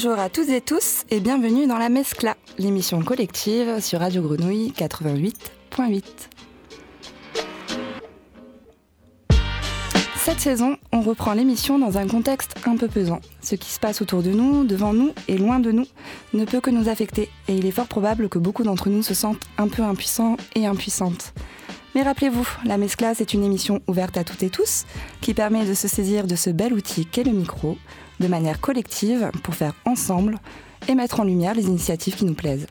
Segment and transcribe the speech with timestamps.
[0.00, 4.72] Bonjour à toutes et tous et bienvenue dans la Mescla, l'émission collective sur Radio Grenouille
[4.76, 6.04] 88.8.
[10.18, 13.20] Cette saison, on reprend l'émission dans un contexte un peu pesant.
[13.42, 15.86] Ce qui se passe autour de nous, devant nous et loin de nous
[16.32, 19.14] ne peut que nous affecter et il est fort probable que beaucoup d'entre nous se
[19.14, 21.34] sentent un peu impuissants et impuissantes.
[21.94, 24.84] Mais rappelez-vous, la Mescla, c'est une émission ouverte à toutes et tous
[25.20, 27.76] qui permet de se saisir de ce bel outil qu'est le micro
[28.20, 30.38] de manière collective pour faire ensemble
[30.86, 32.66] et mettre en lumière les initiatives qui nous plaisent.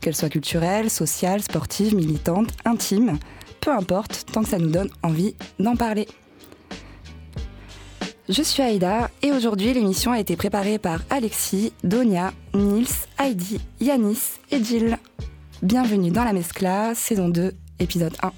[0.00, 3.18] Qu'elles soient culturelles, sociales, sportives, militantes, intimes,
[3.60, 6.08] peu importe, tant que ça nous donne envie d'en parler.
[8.28, 12.86] Je suis Aïda et aujourd'hui l'émission a été préparée par Alexis, Donia, Nils,
[13.18, 14.98] Heidi, Yanis et Jill.
[15.62, 18.32] Bienvenue dans la Mescla, saison 2, épisode 1.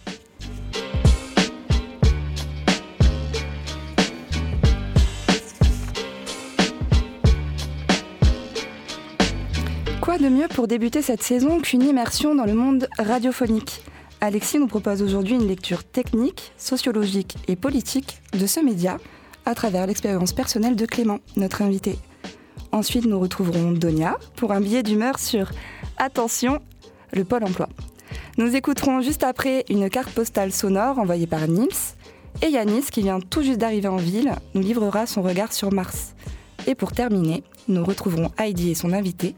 [10.01, 13.83] Quoi de mieux pour débuter cette saison qu'une immersion dans le monde radiophonique?
[14.21, 18.99] Alexis nous propose aujourd'hui une lecture technique, sociologique et politique de ce média
[19.45, 21.99] à travers l'expérience personnelle de Clément, notre invité.
[22.73, 25.51] Ensuite, nous retrouverons Donia pour un billet d'humeur sur
[25.99, 26.61] Attention,
[27.13, 27.69] le pôle emploi.
[28.39, 31.69] Nous écouterons juste après une carte postale sonore envoyée par Nils
[32.43, 36.15] et Yanis, qui vient tout juste d'arriver en ville, nous livrera son regard sur Mars.
[36.67, 39.35] Et pour terminer, nous retrouverons Heidi et son invité,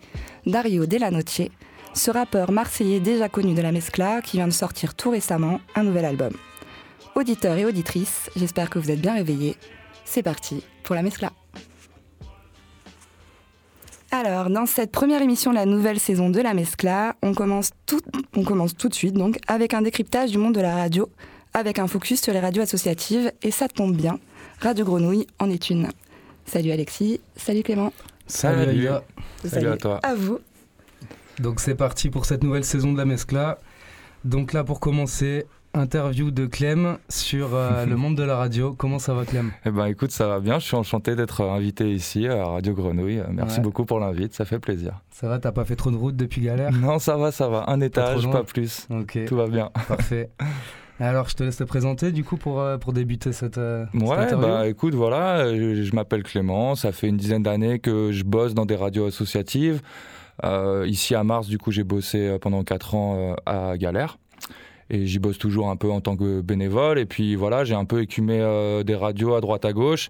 [0.46, 1.42] Dario Delanoce,
[1.94, 5.84] ce rappeur marseillais déjà connu de la Mescla qui vient de sortir tout récemment un
[5.84, 6.32] nouvel album.
[7.14, 9.54] Auditeurs et auditrices, j'espère que vous êtes bien réveillés.
[10.04, 11.30] C'est parti pour la Mescla.
[14.10, 18.00] Alors, dans cette première émission de la nouvelle saison de la Mescla, on commence tout,
[18.34, 21.10] on commence tout de suite donc avec un décryptage du monde de la radio,
[21.52, 24.18] avec un focus sur les radios associatives, et ça tombe bien,
[24.60, 25.88] Radio Grenouille en est une.
[26.46, 27.92] Salut Alexis, salut Clément.
[28.26, 28.88] Salut, Salut,
[29.44, 30.00] Salut à toi.
[30.02, 30.38] À vous.
[31.38, 33.58] Donc c'est parti pour cette nouvelle saison de la Mescla.
[34.24, 35.44] Donc là pour commencer,
[35.74, 38.74] interview de Clem sur euh, le monde de la radio.
[38.76, 39.52] Comment ça va Clem?
[39.64, 40.58] Eh ben écoute, ça va bien.
[40.58, 43.22] Je suis enchanté d'être invité ici à Radio Grenouille.
[43.30, 43.62] Merci Ouais.
[43.64, 45.00] beaucoup pour l'invite, ça fait plaisir.
[45.10, 46.72] Ça va, t'as pas fait trop de route depuis Galère?
[46.72, 47.64] Non, ça va, ça va.
[47.68, 48.86] Un étage, pas plus.
[48.90, 49.70] Ok, Tout va bien.
[49.88, 50.30] parfait.
[51.00, 54.02] Alors je te laisse te présenter du coup pour, euh, pour débuter cette, euh, cette
[54.02, 56.74] Ouais, bah écoute, voilà, euh, je, je m'appelle Clément.
[56.74, 59.80] Ça fait une dizaine d'années que je bosse dans des radios associatives.
[60.44, 64.18] Euh, ici à Mars, du coup, j'ai bossé euh, pendant 4 ans euh, à Galère.
[64.90, 66.98] Et j'y bosse toujours un peu en tant que bénévole.
[66.98, 70.08] Et puis voilà, j'ai un peu écumé euh, des radios à droite à gauche.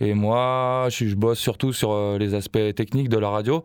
[0.00, 3.64] Et moi, je, bosse surtout sur euh, les aspects techniques de la radio.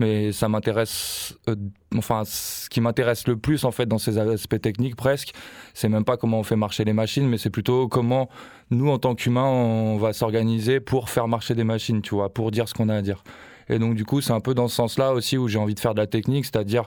[0.00, 1.36] Mais ça m'intéresse.
[1.48, 1.54] euh,
[1.96, 5.32] enfin, ce qui m'intéresse le plus en fait dans ces aspects techniques presque,
[5.72, 8.28] c'est même pas comment on fait marcher les machines, mais c'est plutôt comment
[8.70, 12.50] nous, en tant qu'humains, on va s'organiser pour faire marcher des machines, tu vois, pour
[12.50, 13.22] dire ce qu'on a à dire.
[13.68, 15.80] Et donc, du coup, c'est un peu dans ce sens-là aussi où j'ai envie de
[15.80, 16.84] faire de la technique, c'est-à-dire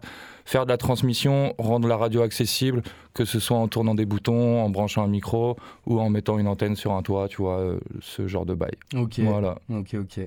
[0.48, 2.82] faire de la transmission, rendre la radio accessible,
[3.14, 6.48] que ce soit en tournant des boutons, en branchant un micro ou en mettant une
[6.48, 8.72] antenne sur un toit, tu vois, euh, ce genre de bail.
[8.96, 9.58] Ok, Voilà.
[9.70, 10.22] ok, ok.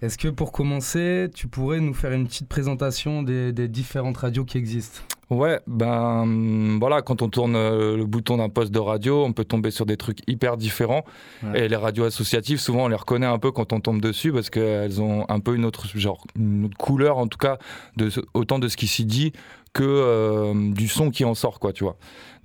[0.00, 4.44] Est-ce que pour commencer, tu pourrais nous faire une petite présentation des, des différentes radios
[4.44, 5.00] qui existent?
[5.30, 9.44] Ouais, ben voilà, quand on tourne euh, le bouton d'un poste de radio, on peut
[9.44, 11.04] tomber sur des trucs hyper différents.
[11.42, 11.64] Ouais.
[11.64, 14.48] Et les radios associatives, souvent, on les reconnaît un peu quand on tombe dessus parce
[14.48, 17.58] qu'elles ont un peu une autre, genre, une autre couleur, en tout cas,
[17.96, 19.32] de, autant de ce qui s'y dit
[19.78, 21.96] que euh, du son qui en sort, quoi, tu vois.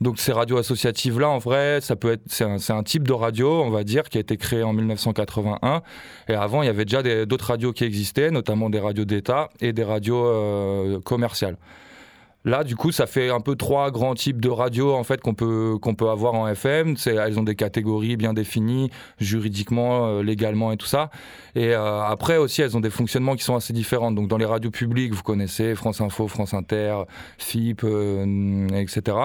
[0.01, 3.71] Donc ces radios associatives-là, en vrai, ça peut être, c'est un, type de radio, on
[3.71, 5.81] va dire, qui a été créé en 1981.
[6.27, 9.73] Et avant, il y avait déjà d'autres radios qui existaient, notamment des radios d'État et
[9.73, 11.57] des radios euh, commerciales.
[12.45, 15.33] Là, du coup, ça fait un peu trois grands types de radios en fait qu'on
[15.33, 16.97] peut qu'on peut avoir en FM.
[16.97, 21.09] C'est, elles ont des catégories bien définies, juridiquement, euh, légalement et tout ça.
[21.55, 24.11] Et euh, après aussi, elles ont des fonctionnements qui sont assez différents.
[24.11, 27.03] Donc, dans les radios publiques, vous connaissez France Info, France Inter,
[27.37, 29.17] FIP, euh, etc.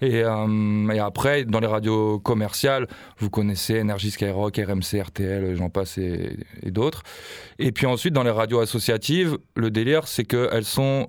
[0.00, 2.86] Et, après, dans les radios commerciales,
[3.18, 7.02] vous connaissez Énergie Skyrock, RMC, RTL, j'en passe et, et d'autres.
[7.58, 11.08] Et puis ensuite, dans les radios associatives, le délire, c'est qu'elles sont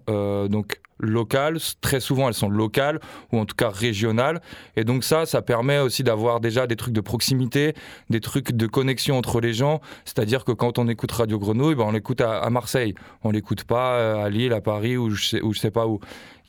[0.50, 3.00] donc locales, très souvent elles sont locales
[3.32, 4.42] ou en tout cas régionales.
[4.76, 7.74] Et donc ça, ça permet aussi d'avoir déjà des trucs de proximité,
[8.10, 9.82] des trucs de connexion entre les gens.
[10.06, 12.94] C'est-à-dire que quand on écoute Radio Grenouille, ben on l'écoute à, Marseille,
[13.24, 15.88] on l'écoute pas euh, à Lille, à Paris ou je sais, ou je sais pas
[15.88, 16.00] où.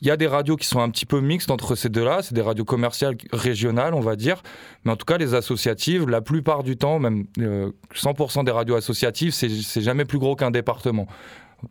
[0.01, 2.33] Il y a des radios qui sont un petit peu mixtes entre ces deux-là, c'est
[2.33, 4.43] des radios commerciales régionales, on va dire.
[4.83, 8.75] Mais en tout cas, les associatives, la plupart du temps, même euh, 100% des radios
[8.75, 11.07] associatives, c'est jamais plus gros qu'un département.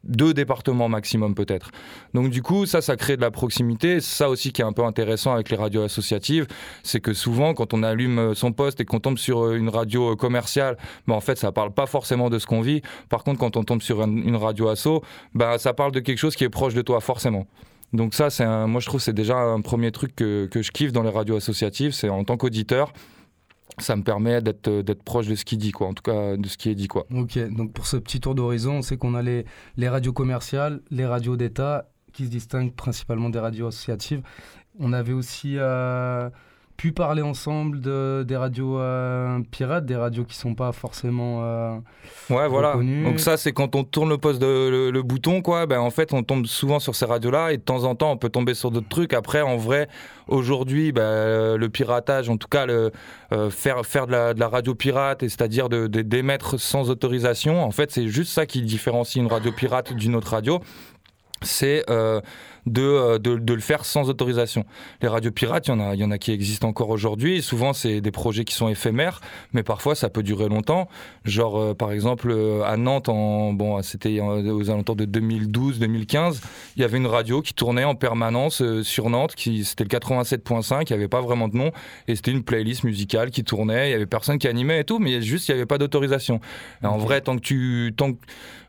[0.05, 1.71] Deux départements maximum peut-être.
[2.13, 4.01] Donc du coup, ça, ça crée de la proximité.
[4.01, 6.47] Ça aussi qui est un peu intéressant avec les radios associatives,
[6.83, 10.77] c'est que souvent, quand on allume son poste et qu'on tombe sur une radio commerciale,
[11.07, 12.83] ben, en fait, ça parle pas forcément de ce qu'on vit.
[13.09, 15.03] Par contre, quand on tombe sur une, radio asso,
[15.35, 17.47] ben, ça parle de quelque chose qui est proche de toi forcément.
[17.93, 20.91] Donc ça, c'est moi je trouve c'est déjà un premier truc que, que je kiffe
[20.91, 22.93] dans les radios associatives, c'est en tant qu'auditeur,
[23.79, 25.89] ça me permet d'être d'être proche de ce qui dit quoi.
[25.89, 27.07] En tout cas de ce qui est dit quoi.
[27.15, 29.45] Ok donc pour ce petit tour d'horizon on sait qu'on a les,
[29.77, 34.23] les radios commerciales les radios d'état qui se distinguent principalement des radios associatives.
[34.79, 36.31] On avait aussi euh,
[36.77, 41.41] pu parler ensemble de, des radios euh, pirates, des radios qui sont pas forcément.
[41.45, 41.77] Euh,
[42.31, 42.75] ouais, voilà.
[42.75, 45.67] Donc ça, c'est quand on tourne le poste de le, bouton, quoi.
[45.67, 48.17] Ben en fait, on tombe souvent sur ces radios-là et de temps en temps, on
[48.17, 49.13] peut tomber sur d'autres trucs.
[49.13, 49.89] Après, en vrai,
[50.27, 52.91] aujourd'hui, ben, le piratage, en tout cas, le,
[53.33, 57.63] euh, faire faire de la, de la, radio pirate, c'est-à-dire de d'émettre sans autorisation.
[57.63, 60.61] En fait, c'est juste ça qui différencie une radio pirate d'une autre radio
[61.45, 62.21] c'est euh,
[62.67, 64.65] de, de, de, le faire sans autorisation.
[65.03, 67.43] Les radios pirates, il y en a, y en a qui existent encore aujourd'hui.
[67.43, 69.21] Souvent, c'est des projets qui sont éphémères,
[69.53, 70.89] mais parfois, ça peut durer longtemps.
[71.25, 76.41] Genre, euh, par exemple, euh, à Nantes, en, bon, c'était aux alentours de 2012-2015,
[76.77, 80.85] il y avait une radio qui tournait en permanence sur Nantes, qui c'était le 87.5,
[80.89, 81.71] il n'y avait pas vraiment de nom,
[82.09, 83.89] et c'était une playlist musicale qui tournait.
[83.89, 86.41] Il y avait personne qui animait et tout, mais juste, il n'y avait pas d'autorisation.
[86.83, 88.19] En vrai, tant que tu, tant que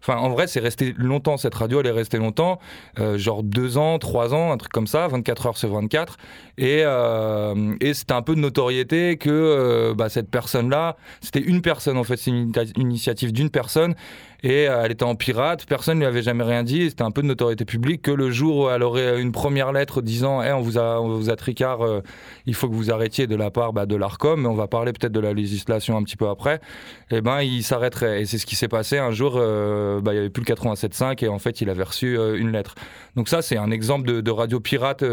[0.07, 2.60] Enfin, en vrai, c'est resté longtemps, cette radio, elle est restée longtemps,
[3.00, 6.18] euh, genre deux ans, trois ans, un truc comme ça, 24 heures sur 24.
[6.60, 11.63] Et, euh, et c'était un peu de notoriété que euh, bah, cette personne-là, c'était une
[11.63, 13.96] personne, en fait, c'est une initiative d'une personne.
[14.45, 17.09] Et euh, elle était en pirate, personne ne lui avait jamais rien dit, c'était un
[17.09, 20.51] peu de notoriété publique que le jour où elle aurait une première lettre disant hey,
[20.51, 22.01] on, vous a, on vous a tricard, euh,
[22.45, 25.13] il faut que vous arrêtiez de la part bah, de l'ARCOM, on va parler peut-être
[25.13, 26.62] de la législation un petit peu après,
[27.09, 28.21] eh ben il s'arrêterait.
[28.21, 30.53] Et c'est ce qui s'est passé un jour, euh, bah, il n'y avait plus le
[30.53, 32.75] 87.5 et en fait il avait reçu une lettre.
[33.15, 35.03] Donc ça c'est un exemple de radio pirate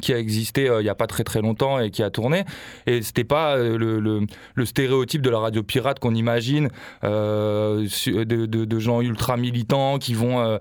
[0.00, 2.44] qui a existé euh, il n'y a pas très très longtemps et qui a tourné.
[2.86, 3.76] Et c'était pas euh,
[4.54, 6.68] le, stéréotype de la radio pirate qu'on imagine
[7.02, 10.58] euh, de, gens ultra militants qui vont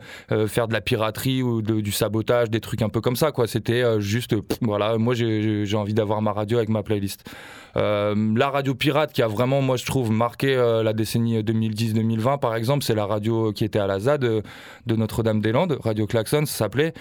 [0.48, 3.32] faire de la piraterie ou du sabotage, des trucs un peu comme ça.
[3.32, 3.48] quoi.
[3.48, 7.30] C'était juste, voilà, moi j'ai envie d'avoir ma radio avec ma playlist.
[7.76, 12.84] la radio pirate qui a vraiment, moi je trouve, marqué la décennie 2010-2020 par exemple,
[12.84, 14.44] c'est la radio qui était à la ZAD de,
[14.86, 16.94] de Notre-Dame-des-Landes, Radio Klaxon, ça s'appelait.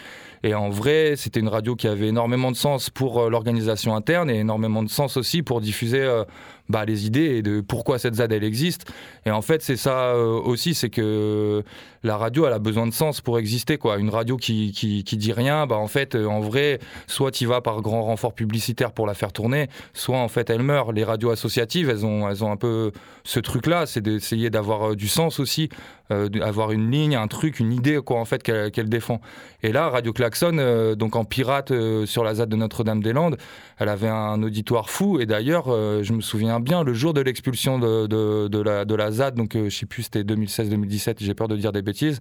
[0.43, 4.31] Et en vrai, c'était une radio qui avait énormément de sens pour euh, l'organisation interne
[4.31, 6.25] et énormément de sens aussi pour diffuser euh,
[6.69, 8.87] bah, les idées et de pourquoi cette ZAD elle existe.
[9.27, 11.63] Et en fait, c'est ça euh, aussi, c'est que
[12.03, 13.79] la radio elle a besoin de sens pour exister.
[13.79, 13.99] Quoi.
[13.99, 17.61] Une radio qui, qui, qui dit rien, bah, en fait, en vrai, soit tu vas
[17.61, 20.93] par grand renfort publicitaire pour la faire tourner, soit en fait elle meurt.
[20.93, 22.93] Les radios associatives, elles ont, elles ont un peu
[23.25, 25.69] ce truc-là, c'est d'essayer d'avoir du sens aussi,
[26.11, 29.21] d'avoir une ligne, un truc, une idée quoi, en fait, qu'elle défend.
[29.63, 31.73] Et là, Radio Klaxon, donc en pirate
[32.07, 33.37] sur la ZAD de Notre-Dame-des-Landes,
[33.79, 35.21] elle avait un auditoire fou.
[35.21, 39.11] Et d'ailleurs, je me souviens bien, le jour de l'expulsion de, de, la, de la
[39.11, 42.21] ZAD, donc euh, je sais plus, c'était 2016-2017, j'ai peur de dire des bêtises,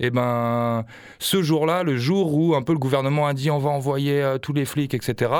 [0.00, 0.84] et eh ben
[1.18, 4.38] ce jour-là, le jour où un peu le gouvernement a dit on va envoyer euh,
[4.38, 5.32] tous les flics, etc.,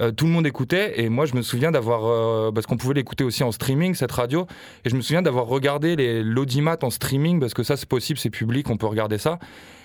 [0.00, 3.22] euh, tout le monde écoutait et moi je me souviens d'avoir parce qu'on pouvait l'écouter
[3.22, 4.46] aussi en streaming cette radio
[4.86, 8.30] et je me souviens d'avoir regardé l'audimat en streaming parce que ça c'est possible c'est
[8.30, 9.38] public on peut regarder ça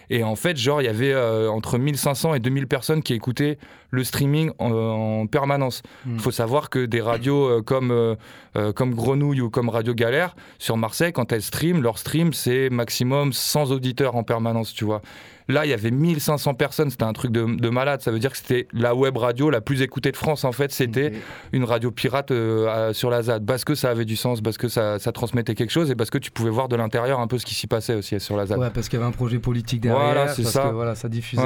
[0.09, 3.57] et en fait, genre, il y avait euh, entre 1500 et 2000 personnes qui écoutaient
[3.91, 5.81] le streaming en, permanence.
[6.05, 6.19] Il hmm.
[6.19, 8.15] faut savoir que des radios euh, comme,
[8.57, 12.69] euh, comme Grenouille ou comme Radio Galère, sur Marseille, quand elles streament, leur stream, c'est
[12.69, 15.01] maximum 100 auditeurs en permanence, tu vois.
[15.47, 18.01] Là, il y avait 1500 personnes, c'était un truc de, malade.
[18.01, 20.71] Ça veut dire que c'était la web radio la plus écoutée de France, en fait.
[20.71, 21.13] C'était
[21.51, 22.33] une radio pirate
[22.93, 25.69] sur la ZAD, parce que ça avait du sens, parce que ça, ça, transmettait quelque
[25.69, 27.93] chose et parce que tu pouvais voir de l'intérieur un peu ce qui s'y passait
[27.93, 28.57] aussi sur la ZAD.
[28.57, 30.69] Ouais, parce qu'il y avait un projet politique derrière voilà, c'est ça.
[30.69, 31.43] Que, voilà, ça diffusait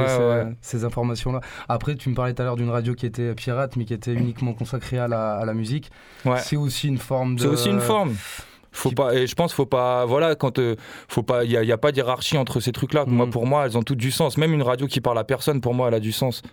[0.61, 1.41] ces, informations-là.
[1.67, 4.13] Après, tu me parlais tout à l'heure d'une radio qui était pirate, mais qui était
[4.13, 5.91] uniquement consacrée à la, à la musique.
[6.37, 7.41] C'est aussi une forme de.
[7.41, 8.15] C'est aussi une forme.
[8.71, 10.75] Faut pas, et je pense faut pas, voilà, quand euh,
[11.07, 13.05] faut pas, il n'y a, a, pas d'hierarchie entre ces trucs-là.
[13.07, 13.29] Moi, mm.
[13.31, 14.37] pour moi, elles ont toutes du sens.
[14.37, 16.43] Même une radio qui parle à personne, pour moi, elle a du sens.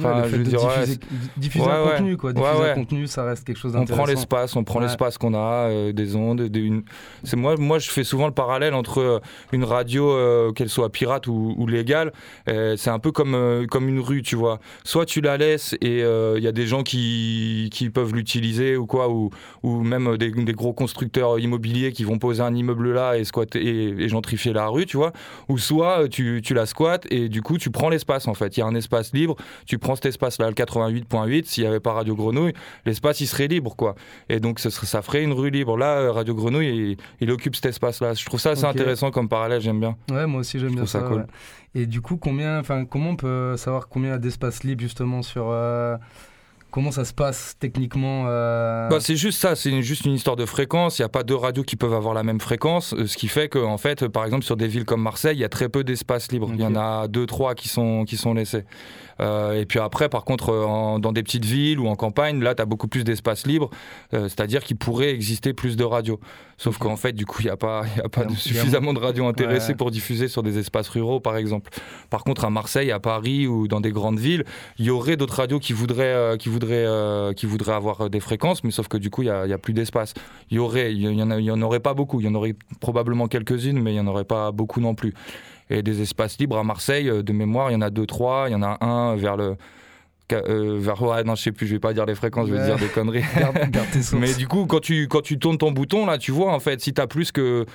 [0.00, 0.98] Enfin, je diffuser,
[1.36, 2.32] diffuser un contenu, quoi.
[2.32, 3.94] Diffuser un contenu, ça reste quelque chose d'intéressant.
[3.94, 6.42] On prend l'espace, on prend l'espace qu'on a, euh, des ondes.
[6.42, 6.82] Des, une...
[7.22, 9.20] C'est moi, moi, je fais souvent le parallèle entre euh,
[9.52, 12.12] une radio, euh, qu'elle soit pirate ou, ou légale.
[12.46, 14.58] c'est un peu comme comme une rue, tu vois.
[14.82, 18.86] Soit tu la laisses et il y a des gens qui, qui peuvent l'utiliser ou
[18.86, 19.30] quoi, ou,
[19.62, 23.64] ou même des, des, gros constructeurs immobiliers qui vont poser un immeuble là et squatter
[23.64, 25.12] et, et gentrifier la rue, tu vois.
[25.48, 28.56] Ou soit tu, tu la squattes et du coup tu prends l'espace en fait.
[28.56, 29.36] Il y a un espace libre,
[29.66, 32.54] tu prends cet espace-là, le 88.8, s'il n'y avait pas Radio Grenouille,
[32.86, 33.94] l'espace il serait libre, quoi.
[34.28, 35.76] Et donc ça, ça ferait une rue libre.
[35.76, 38.14] Là, Radio Grenouille, il, occupe cet espace-là.
[38.14, 39.96] Je trouve ça assez intéressant comme parallèle, j'aime bien.
[40.10, 41.00] Ouais, moi aussi j'aime bien ça.
[41.00, 41.26] cool.
[41.74, 45.96] Et du coup, combien, comment on peut savoir combien d'espace libre justement sur euh,
[46.74, 50.44] Comment ça se passe techniquement euh bah, C'est juste ça, c'est juste une histoire de
[50.44, 50.98] fréquence.
[50.98, 53.28] Il n'y a pas deux radios qui peuvent avoir la même fréquence, euh, ce qui
[53.28, 55.68] fait que, en fait, par exemple, sur des villes comme Marseille, il y a très
[55.68, 56.50] peu d'espace libre.
[56.52, 58.64] Il y en a deux, trois qui sont, qui sont laissés.
[59.20, 62.62] Euh, et puis après, par contre, dans des petites villes ou en campagne, là, tu
[62.62, 63.70] as beaucoup plus d'espace libre,
[64.12, 66.20] c'est-à-dire qu'il pourrait exister plus de radios.
[66.56, 69.26] Sauf qu'en fait, du coup, il n'y a pas, y a pas suffisamment de radios
[69.26, 71.70] intéressées pour diffuser sur des espaces ruraux, par exemple.
[72.10, 74.44] Par contre, à Marseille, à Paris ou dans des grandes villes,
[74.78, 78.20] il y aurait d'autres radios qui voudraient, qui voudraient euh, qui voudraient avoir euh, des
[78.20, 80.14] fréquences, mais sauf que du coup, il n'y a, plus d'espace.
[80.50, 82.20] Il y aurait, il y, en y en aurait pas beaucoup.
[82.20, 85.14] Il y en aurait probablement quelques-unes, mais il n'y en aurait pas beaucoup non plus.
[85.70, 88.46] Et des espaces libres à Marseille, euh, de mémoire, il y en a deux, trois.
[88.48, 89.56] Il y en a un vers le
[90.30, 92.76] vers ouais, non je sais plus je vais pas dire les fréquences je vais dire
[92.78, 93.24] des conneries
[94.18, 96.80] mais du coup quand tu quand tu tournes ton bouton là tu vois en fait
[96.80, 97.66] si tu as plus que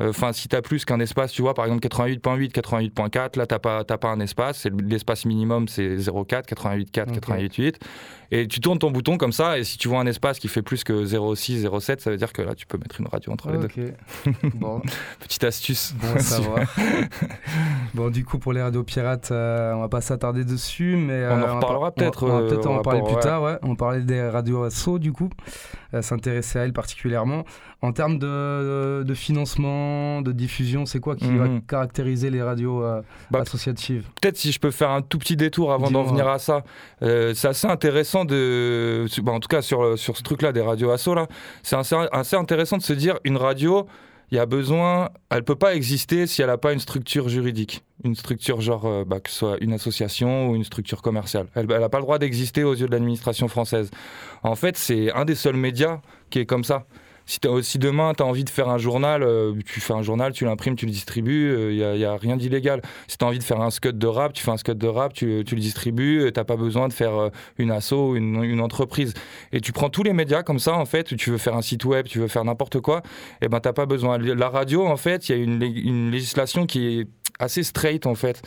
[0.00, 3.54] Enfin, si tu as plus qu'un espace, tu vois, par exemple 88.8, 88.4, là, tu
[3.54, 4.64] n'as pas, pas un espace.
[4.80, 7.74] L'espace minimum, c'est 0,4, 88.4, 88.8.
[8.30, 10.60] Et tu tournes ton bouton comme ça, et si tu vois un espace qui fait
[10.60, 13.50] plus que 0,6, 0,7, ça veut dire que là, tu peux mettre une radio entre
[13.50, 13.68] les deux.
[14.54, 14.82] Bon.
[15.20, 15.94] Petite astuce.
[15.94, 16.62] Bon, va.
[17.94, 21.26] bon, du coup, pour les radios pirates, euh, on va pas s'attarder dessus, mais.
[21.26, 22.22] on en euh, reparlera peut-être.
[22.24, 23.58] On, va peut-être en parler plus tard, ouais.
[23.62, 25.30] On parlait des radios ASSO, du coup.
[25.94, 27.44] Euh, s'intéresser à elles particulièrement.
[27.80, 31.62] En termes de, de financement, de diffusion, c'est quoi qui va mhm.
[31.62, 33.00] caractériser les radios euh,
[33.30, 34.04] bah, associatives?
[34.20, 36.62] Peut-être si je peux faire un tout petit détour avant d'en venir à ça.
[37.02, 40.90] Euh, c'est assez intéressant de, bah, en tout cas sur, sur ce truc-là des radios
[40.90, 41.26] asso là,
[41.62, 43.86] c'est assez, assez intéressant de se dire une radio
[44.30, 47.82] il y a besoin, elle peut pas exister si elle n'a pas une structure juridique,
[48.04, 51.46] une structure genre bah, que ce soit une association ou une structure commerciale.
[51.54, 53.90] Elle n'a pas le droit d'exister aux yeux de l'administration française.
[54.42, 56.86] En fait, c'est un des seuls médias qui est comme ça
[57.28, 60.46] si, demain tu as envie de faire un journal, euh, tu fais un journal, tu
[60.46, 62.80] l'imprimes, tu le distribues, il euh, n'y a, rien d'illégal.
[63.06, 64.86] Si tu as envie de faire un scud de rap, tu fais un scud de
[64.86, 69.12] rap, tu, le distribues, tu n'as pas besoin de faire euh, une asso, une, entreprise.
[69.52, 71.84] Et tu prends tous les médias comme ça, en fait, tu veux faire un site
[71.84, 73.02] web, tu veux faire n'importe quoi,
[73.42, 74.18] et ben t'as pas besoin.
[74.18, 77.08] La radio, en fait, il y a une, une législation qui est
[77.38, 78.42] assez straight en fait.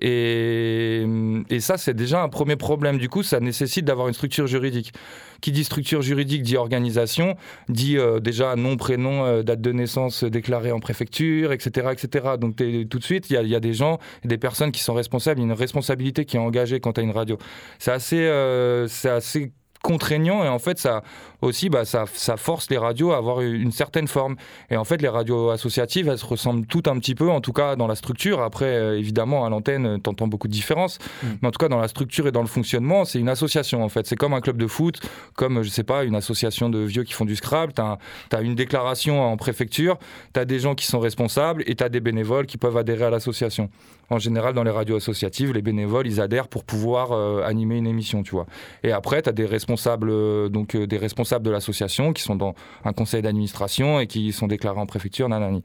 [0.00, 1.06] Et,
[1.50, 2.98] et ça, c'est déjà un premier problème.
[2.98, 4.92] Du coup, ça nécessite d'avoir une structure juridique.
[5.40, 7.36] Qui dit structure juridique dit organisation,
[7.68, 11.88] dit euh, déjà nom, prénom, euh, date de naissance déclarée en préfecture, etc.
[11.92, 12.36] etc.
[12.40, 15.42] Donc tout de suite, il y, a des gens, des personnes qui sont responsables, il
[15.42, 17.36] y a une responsabilité qui est engagée quand tu as une radio.
[17.78, 19.52] C'est assez, euh, assez
[19.84, 21.02] contraignant et en fait ça
[21.42, 24.36] aussi bah, ça, ça, force les radios à avoir une certaine forme.
[24.70, 27.52] Et en fait les radios associatives elles se ressemblent toutes un petit peu en tout
[27.52, 28.40] cas dans la structure.
[28.40, 30.98] Après euh, évidemment à l'antenne euh, t'entends beaucoup de différences.
[31.22, 31.26] Mm.
[31.42, 33.90] mais en tout cas dans la structure et dans le fonctionnement c'est une association en
[33.90, 34.06] fait.
[34.06, 35.00] C'est comme un club de foot
[35.34, 37.74] comme je sais pas une association de vieux qui font du Scrabble.
[37.74, 37.98] T'as
[38.32, 39.98] as une déclaration en préfecture
[40.32, 43.70] t'as des gens qui sont responsables et t'as des bénévoles qui peuvent adhérer à l'association
[44.10, 47.86] en général, dans les radios associatives, les bénévoles, ils adhèrent pour pouvoir euh, animer une
[47.86, 48.46] émission, tu vois.
[48.82, 52.36] Et après, tu as des responsables, euh, donc euh, des responsables de l'association qui sont
[52.36, 55.62] dans un conseil d'administration et qui sont déclarés en préfecture, nanani.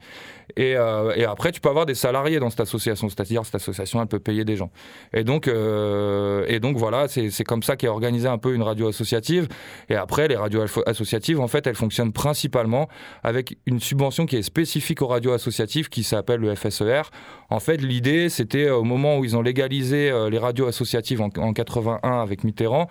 [0.56, 4.08] Et, et, après, tu peux avoir des salariés dans cette association, c'est-à-dire cette association, elle
[4.08, 4.72] peut payer des gens.
[5.12, 9.46] Et donc, et donc voilà, c'est comme ça qu'est organisée un peu une radio associative.
[9.88, 12.88] Et après, les radios associatives, en fait, elles fonctionnent principalement
[13.22, 17.02] avec une subvention qui est spécifique aux radios associatives, qui s'appelle le FSER.
[17.50, 21.20] En fait, l'idée, c'était euh, au moment où ils ont légalisé euh, les radios associatives
[21.20, 22.88] en, 81 avec Mitterrand,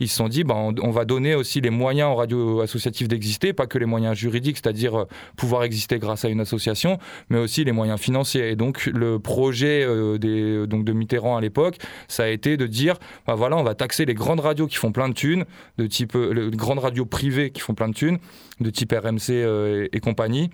[0.00, 3.54] ils se sont dit bah, on, va donner aussi les moyens aux radios associatives d'exister,
[3.54, 5.04] pas que les moyens juridiques, c'est-à-dire euh,
[5.36, 6.98] pouvoir exister grâce à une association,
[7.30, 8.50] mais aussi les moyens financiers.
[8.50, 11.78] Et donc le projet de Mitterrand à l'époque,
[12.08, 14.92] ça a été de dire bah, voilà, on va taxer les grandes radios qui font
[14.92, 15.46] plein de thunes,
[15.78, 18.18] de type les grandes radios privées qui font plein de thunes,
[18.60, 20.50] de type RMC et compagnie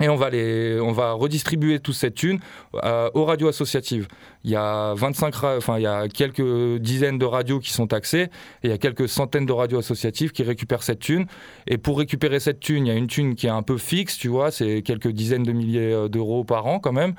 [0.00, 2.40] et on va, les, on va redistribuer toute cette thune
[2.82, 4.08] euh, aux radios associatives.
[4.42, 8.22] Il y a 25, enfin il y a quelques dizaines de radios qui sont taxées
[8.22, 8.30] et
[8.64, 11.26] il y a quelques centaines de radios associatives qui récupèrent cette thune.
[11.66, 14.16] Et pour récupérer cette thune, il y a une thune qui est un peu fixe,
[14.16, 17.14] tu vois, c'est quelques dizaines de milliers euh, d'euros par an quand même.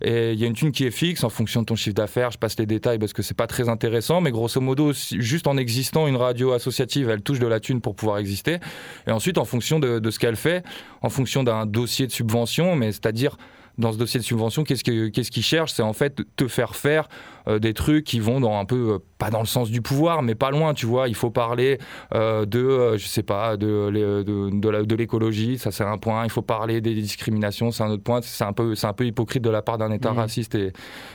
[0.00, 2.30] Et il y a une thune qui est fixe en fonction de ton chiffre d'affaires.
[2.30, 5.56] Je passe les détails parce que c'est pas très intéressant, mais grosso modo, juste en
[5.56, 8.58] existant une radio associative, elle touche de la thune pour pouvoir exister.
[9.06, 10.64] Et ensuite, en fonction de, ce qu'elle fait,
[11.02, 13.36] en fonction d'un dossier de subvention, mais c'est-à-dire
[13.78, 15.72] dans ce dossier de subvention, qu'est-ce qu'ils cherchent?
[15.72, 17.08] C'est en fait te faire faire
[17.46, 20.22] euh, des trucs qui vont dans un peu euh, pas dans le sens du pouvoir,
[20.22, 21.08] mais pas loin, tu vois.
[21.08, 21.78] Il faut parler
[22.14, 26.24] euh, de, euh, je sais pas, de, de, de l'écologie, ça c'est un point.
[26.24, 28.20] Il faut parler des discriminations, c'est un autre point.
[28.22, 30.16] C'est un peu, c'est un peu hypocrite de la part d'un État mmh.
[30.16, 30.72] raciste et,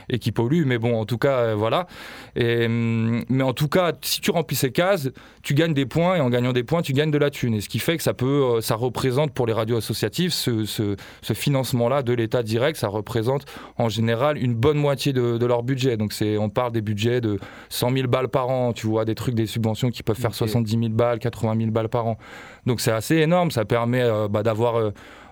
[0.08, 1.86] et, qui pollue, mais bon, en tout cas, euh, voilà.
[2.34, 5.08] Et, hum, mais en tout cas, si tu remplis ces cases,
[5.42, 7.54] tu gagnes des points et en gagnant des points, tu gagnes de la thune.
[7.54, 10.96] Et ce qui fait que ça peut, ça représente pour les radios associatives ce, ce,
[11.22, 13.44] ce financement-là de l'État direct, ça représente
[13.78, 15.96] en général une bonne moitié de, de leur budget.
[15.96, 19.14] Donc c'est, on parle des budgets de 100 000 balles par an, tu vois, des
[19.14, 22.18] trucs, des subventions qui peuvent faire 70 000 balles, 80 000 balles par an.
[22.66, 24.76] Donc c'est assez énorme, ça permet euh, bah, d'avoir...
[24.76, 24.90] Euh,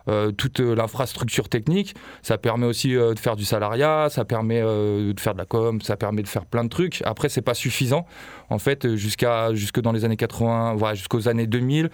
[0.09, 1.95] euh, toute l'infrastructure technique.
[2.23, 5.99] Ça permet aussi de faire du salariat, ça permet de faire de la com, ça
[5.99, 7.03] permet de faire plein de trucs.
[7.05, 8.07] Après, c'est pas suffisant.
[8.49, 11.91] En fait, jusqu'à jusque dans les années 80, voilà, jusqu'aux années 2000,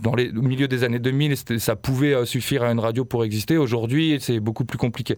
[0.00, 3.56] dans les, au milieu des années 2000, ça pouvait suffire à une radio pour exister.
[3.56, 5.16] Aujourd'hui, c'est beaucoup plus compliqué.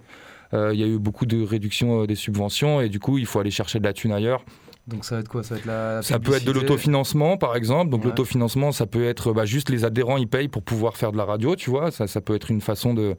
[0.52, 3.50] Il y a eu beaucoup de réduction des subventions et du coup, il faut aller
[3.50, 4.45] chercher de la thune ailleurs.
[4.88, 5.42] Donc ça va être quoi?
[5.42, 7.90] Ça va être la Ça peut être de l'autofinancement, par exemple.
[7.90, 11.18] Donc l'autofinancement, ça peut être bah, juste les adhérents, ils payent pour pouvoir faire de
[11.18, 11.90] la radio, tu vois.
[11.90, 13.14] Ça, ça peut être une façon de,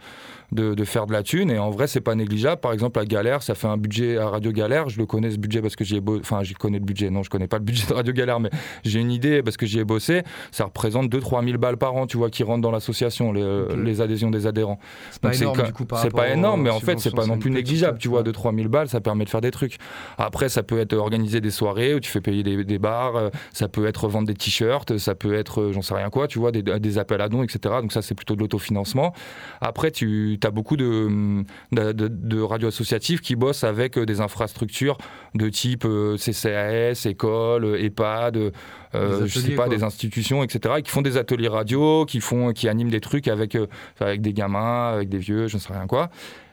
[0.52, 1.52] de, faire de la thune.
[1.52, 2.62] Et en vrai, c'est pas négligeable.
[2.62, 4.90] Par exemple, à Galère, ça fait un budget à Radio Galère.
[4.90, 6.22] Je le connais ce budget parce que j'y ai bossé.
[6.22, 7.10] Enfin, j'y connais le budget.
[7.10, 8.50] Non, je connais pas le budget de Radio Galère, mais
[8.84, 10.24] j'ai une idée parce que j'y ai bossé.
[10.52, 14.32] Ça représente 2-3 000 balles par an, tu vois, qui rentrent dans l'association, les, adhésions
[14.32, 14.80] des adhérents.
[15.12, 17.52] C'est pas énorme, du coup, C'est pas énorme, mais en fait, c'est pas non plus
[17.52, 18.24] négligeable, tu vois.
[18.24, 19.78] 2-3 000 balles, ça permet de faire des trucs.
[20.18, 23.68] Après, ça peut être organiser des soirées où tu fais payer des, bars, euh, ça
[23.68, 26.52] peut être vendre des t-shirts, ça peut être, euh, j'en sais rien quoi, tu vois,
[26.52, 27.76] des, appels à dons, etc.
[27.82, 29.14] Donc ça, c'est plutôt de l'autofinancement.
[29.62, 34.98] Après, tu as beaucoup de, de, radios associatives qui bossent avec euh, des infrastructures
[35.36, 35.86] de type
[36.18, 38.52] CCAS, école, EHPAD,
[38.94, 42.90] je sais pas, des institutions, etc., qui font des ateliers radio, qui, font, qui animent
[42.90, 43.58] des trucs avec,
[44.00, 46.10] avec des gamins, avec des vieux, je ne sais rien quoi.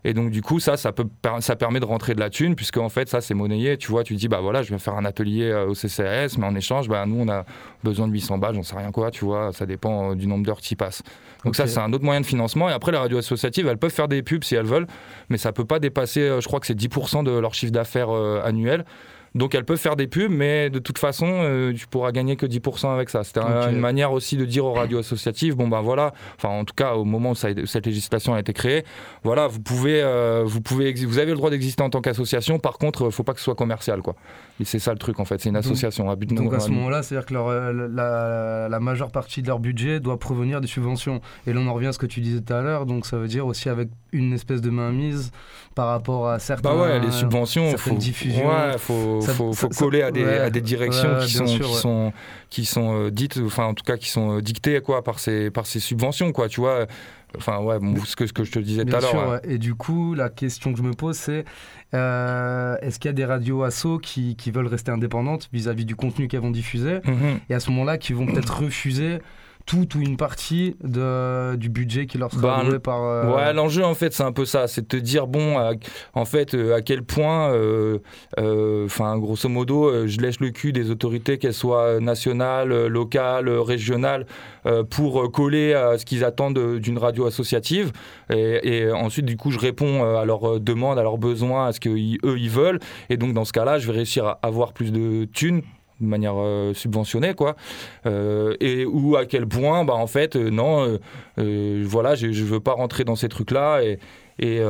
[0.06, 1.08] Et donc, du coup, ça, ça, peut,
[1.40, 3.76] ça permet de rentrer de la thune, puisque en fait, ça, c'est monnayé.
[3.76, 6.46] Tu vois, tu dis, bah voilà, je vais faire un atelier euh, au CCRS, mais
[6.46, 7.44] en échange, bah, nous, on a
[7.82, 10.46] besoin de 800 balles, j'en sais rien quoi, tu vois, ça dépend euh, du nombre
[10.46, 11.02] d'heures qui passent.
[11.44, 12.70] Donc, ça, c'est un autre moyen de financement.
[12.70, 14.86] Et après, les radios associatives, elles peuvent faire des pubs si elles veulent,
[15.28, 18.10] mais ça peut pas dépasser, euh, je crois que c'est 10% de leur chiffre d'affaires
[18.44, 18.84] annuel.
[19.36, 22.46] Donc elles peuvent faire des pubs, mais de toute façon, euh, tu pourras gagner que
[22.46, 23.22] 10% avec ça.
[23.22, 26.74] C'était une manière aussi de dire aux radios associatives, bon ben voilà, enfin en tout
[26.74, 28.84] cas au moment où cette législation a été créée,
[29.24, 32.58] voilà, vous pouvez, euh, vous pouvez, vous avez le droit d'exister en tant qu'association.
[32.58, 34.16] Par contre, il faut pas que ce soit commercial, quoi.
[34.60, 36.70] Et c'est ça le truc en fait, c'est une association à but Donc à ce
[36.70, 41.20] moment-là, c'est-à-dire que euh, la, la, majeure partie de leur budget doit provenir des subventions.
[41.46, 42.86] Et là, on en revient à ce que tu disais tout à l'heure.
[42.86, 45.30] Donc ça veut dire aussi avec une espèce de mainmise
[45.74, 46.72] par rapport à certaines.
[46.72, 48.48] Bah ouais, les subventions, faut, diffusions.
[48.48, 52.12] Ouais, faut, faut, faut coller à des, à des directions qui, sont, qui, sont,
[52.48, 55.50] qui sont euh, dites, enfin en tout cas qui sont euh, dictées quoi par ces
[55.50, 56.86] par ces subventions quoi, tu vois.
[57.36, 59.40] Enfin ouais, ce, que, ce que je te disais tout à l'heure.
[59.44, 61.44] Et du coup, la question que je me pose, c'est
[61.94, 65.96] euh, est-ce qu'il y a des radios assos qui, qui veulent rester indépendantes vis-à-vis du
[65.96, 67.38] contenu qu'elles vont diffuser mhm.
[67.48, 69.18] et à ce moment-là qui vont peut-être refuser
[69.66, 73.02] tout ou une partie de, du budget qui leur sera ben, par.
[73.02, 75.56] Euh, ouais, l'enjeu en fait, c'est un peu ça, c'est de te dire bon,
[76.14, 77.98] en fait, euh, à quel point, euh,
[78.84, 84.26] enfin, grosso modo, je lèche le cul des autorités, qu'elles soient nationales, locales, régionales,
[84.90, 87.92] pour coller à ce qu'ils attendent d'une radio associative.
[88.30, 91.80] Et, et, ensuite, du coup, je réponds à leurs demandes, à leurs besoins, à ce
[91.80, 92.78] qu'eux ils veulent.
[93.10, 95.62] Et donc, dans ce cas-là, je vais réussir à avoir plus de thunes
[96.00, 97.56] de manière euh, subventionnée quoi
[98.06, 100.98] euh, et ou à quel point bah en fait euh, non
[101.36, 103.80] voilà je, je veux pas rentrer dans ces trucs là
[104.38, 104.60] et,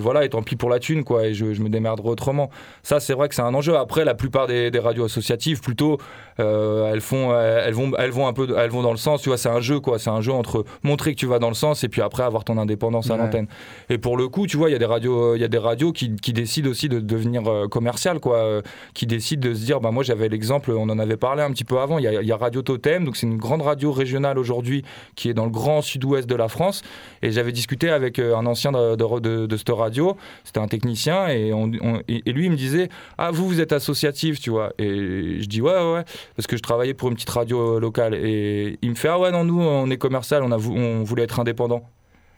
[0.00, 2.48] voilà, et tant pis pour la thune, quoi, et je, me démerderai autrement.
[2.82, 3.76] Ça, c'est vrai que c'est un enjeu.
[3.76, 5.98] Après, la plupart des radios associatives, plutôt,
[6.38, 9.22] euh, elles font, elles vont, elles vont un peu, elles vont dans le sens.
[9.22, 9.98] Tu vois, c'est un jeu, quoi.
[9.98, 12.44] C'est un jeu entre montrer que tu vas dans le sens et puis après avoir
[12.44, 13.46] ton indépendance à l'antenne.
[13.88, 15.58] Et pour le coup, tu vois, il y a des radios, il y a des
[15.58, 18.62] radios qui, qui décident aussi de devenir euh, commerciales, quoi, euh,
[18.94, 21.64] qui décident de se dire, bah moi, j'avais l'exemple, on en avait parlé un petit
[21.64, 21.98] peu avant.
[21.98, 24.84] Il y a, il y a Radio Totem, donc c'est une grande radio régionale aujourd'hui
[25.14, 26.82] qui est dans le grand sud-ouest de la France.
[27.22, 31.52] Et j'avais discuté avec un ancien de, de, de, cette radio, c'était un technicien, et,
[31.52, 31.70] on,
[32.08, 34.72] et, lui, il me disait, ah vous, vous êtes associatif, tu vois.
[34.78, 35.92] Et je dis ouais, ouais.
[35.94, 38.14] ouais parce que je travaillais pour une petite radio euh, locale.
[38.14, 41.24] Et il me fait Ah ouais, non, nous, on est commercial, on, a, on voulait
[41.24, 41.88] être indépendant.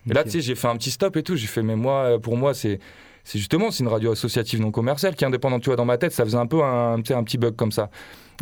[0.09, 1.37] Et là, tu sais, j'ai fait un petit stop et tout.
[1.37, 2.79] J'ai fait Mais moi, euh, pour moi, c'est.
[3.24, 5.61] C'est justement, c'est une radio associative non commerciale qui est indépendante.
[5.62, 7.90] Tu vois, dans ma tête, ça faisait un peu un, un petit bug comme ça.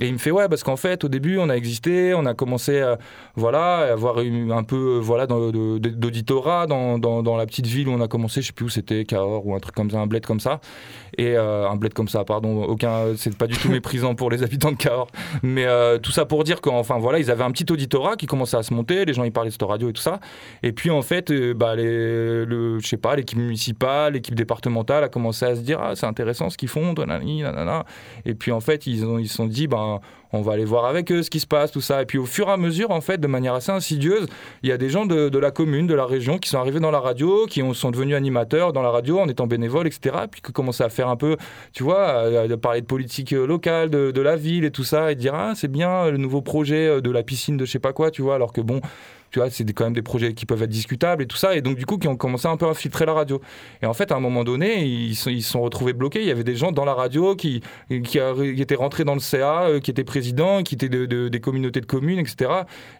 [0.00, 2.35] Et il me fait ouais parce qu'en fait au début on a existé, on a
[2.35, 2.98] commencé à,
[3.35, 7.92] voilà à avoir eu un peu voilà d'auditorat dans, dans, dans, la petite ville où
[7.92, 10.06] on a commencé, je sais plus où c'était, Cahors ou un truc comme ça, un
[10.06, 10.61] bled comme ça.
[11.16, 14.42] Et euh, un bled comme ça, pardon, aucun, c'est pas du tout méprisant pour les
[14.42, 15.09] habitants de Cahors.
[15.42, 18.59] Mais euh, tout ça pour dire qu'enfin voilà, ils avaient un petit auditorat qui commençait
[18.59, 20.20] à se monter, les gens ils parlaient de cette radio et tout ça.
[20.62, 25.04] Et puis en fait, euh, bah, les, le, je sais pas, l'équipe municipale, l'équipe départementale
[25.04, 27.87] a commencé à se dire ah c'est intéressant ce qu'ils font, nanana.
[28.26, 29.66] Et puis en fait ils ont ils se sont dit
[30.33, 32.03] on va aller voir avec eux ce qui se passe, tout ça.
[32.03, 34.27] Et puis au fur et à mesure, en fait, de manière assez insidieuse,
[34.62, 36.90] il y a des gens de, la commune, de la région, qui sont arrivés dans
[36.90, 40.16] la radio, qui ont, sont devenus animateurs dans la radio en étant bénévoles, etc.
[40.25, 41.37] Et puis qui commencent à faire un peu,
[41.72, 45.14] tu vois, à, parler de politique locale, de, de, la ville et tout ça, et
[45.14, 48.11] dire ah c'est bien le nouveau projet de la piscine de je sais pas quoi,
[48.11, 48.81] tu vois, alors que bon,
[49.51, 51.55] c'est quand même des projets qui peuvent être discutables et tout ça.
[51.55, 53.40] Et donc, du coup, qui ont commencé un peu à filtrer la radio.
[53.83, 56.20] Et en fait, à un moment donné, ils se sont, retrouvés bloqués.
[56.20, 59.64] Il y avait des gens dans la radio qui, qui, étaient rentrés dans le CA,
[59.64, 62.51] euh, qui étaient présidents, qui étaient de, des communautés de communes, etc.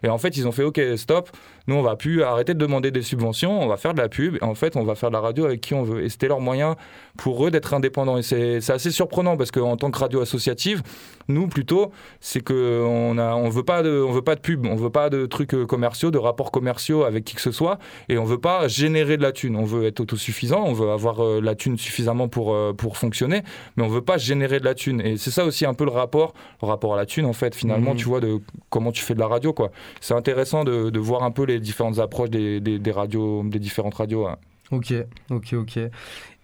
[0.03, 1.29] Et en fait, ils ont fait OK, stop,
[1.67, 4.35] nous, on va plus arrêter de demander des subventions, on va faire de la pub.
[4.35, 6.03] Et en fait, on va faire de la radio avec qui on veut.
[6.03, 6.77] Et c'était leur moyen
[7.17, 8.17] pour eux d'être indépendants.
[8.17, 10.81] Et c'est assez surprenant parce qu'en tant que radio associative,
[11.27, 14.75] nous, plutôt, c'est qu'on ne on veut, pas de, on veut pas de pub, on
[14.75, 18.17] veut pas de trucs euh, commerciaux, de rapports commerciaux avec qui que ce soit, et
[18.17, 19.57] on veut pas générer de la thune.
[19.57, 23.43] On veut être autosuffisant, on veut avoir euh, la thune suffisamment pour, euh, pour fonctionner,
[23.75, 25.01] mais on veut pas générer de la thune.
[25.01, 27.55] Et c'est ça aussi un peu le rapport, le rapport à la thune, en fait,
[27.55, 27.97] finalement, mmh.
[27.97, 29.71] tu vois, de comment tu fais de la radio, quoi.
[29.99, 33.95] C'est intéressant de, de, voir un peu les différentes approches des, des, radios, des différentes
[33.95, 34.27] radios.
[34.71, 34.93] Ok,
[35.29, 35.79] ok, ok.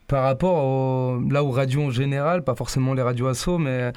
[0.08, 3.92] Par rapport là aux radios en général, pas forcément les radios assos, mais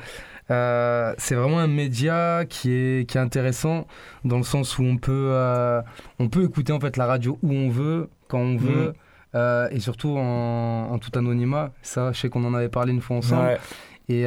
[0.51, 3.87] euh, c'est vraiment un média qui est, qui est intéressant
[4.25, 5.83] dans le sens où on peut, euh,
[6.19, 8.89] on peut écouter en fait la radio où on veut, quand on veut.
[8.91, 8.93] Mm.
[9.35, 11.73] Euh, et surtout en, tout anonymat.
[11.83, 13.59] Ça, je sais qu'on en avait parlé une fois ensemble.
[14.09, 14.25] Et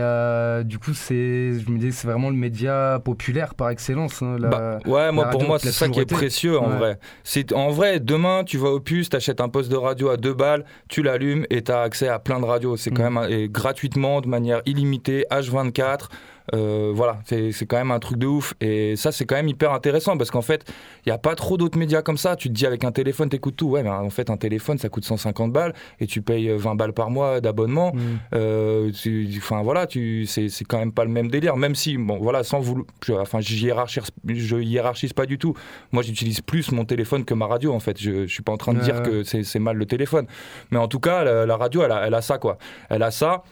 [0.66, 4.22] du coup, c'est, je me dis, c'est vraiment le média populaire par excellence.
[4.22, 7.00] Hein, bah, ouais, moi pour moi, c'est ça qui est précieux en vrai.
[7.24, 10.34] C'est en vrai, demain, tu vas au puce, t'achètes un poste de radio à deux
[10.34, 12.76] balles, tu l'allumes et t'as accès à plein de radios.
[12.76, 13.14] C'est quand mm.
[13.14, 16.10] même et gratuitement, de manière illimitée, H24.
[16.54, 18.54] Euh, voilà, c'est quand même un truc de ouf.
[18.62, 20.66] Et ça, c'est quand même hyper intéressant parce qu'en fait,
[21.06, 22.36] il n'y a pas trop d'autres médias comme ça.
[22.36, 23.70] Tu te dis avec un téléphone, t'écoutes tout.
[23.70, 26.94] Ouais, mais en fait, un téléphone, ça coûte 150 balles et tu payes 20 balles
[26.94, 27.94] par mois d'abonnement.
[27.94, 28.00] Mm.
[28.36, 28.92] Euh,
[29.38, 31.56] enfin, voilà, c'est quand même pas le même délire.
[31.58, 32.86] Même si, bon, voilà, sans vouloir.
[33.20, 35.54] Enfin, je hiérarchise pas du tout.
[35.92, 38.00] Moi, j'utilise plus mon téléphone que ma radio, en fait.
[38.00, 40.26] Je, je suis pas en train de dire que c'est mal le téléphone.
[40.72, 42.58] Mais en tout cas, la, radio, elle a, elle a ça, quoi.
[42.90, 43.44] Elle a ça.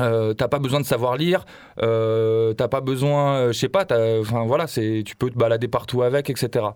[0.00, 1.44] Euh, t'as pas besoin de savoir lire,
[1.82, 3.86] euh, t'as pas besoin, euh, je sais pas,
[4.20, 6.66] enfin voilà, c'est, tu peux te balader partout avec, etc.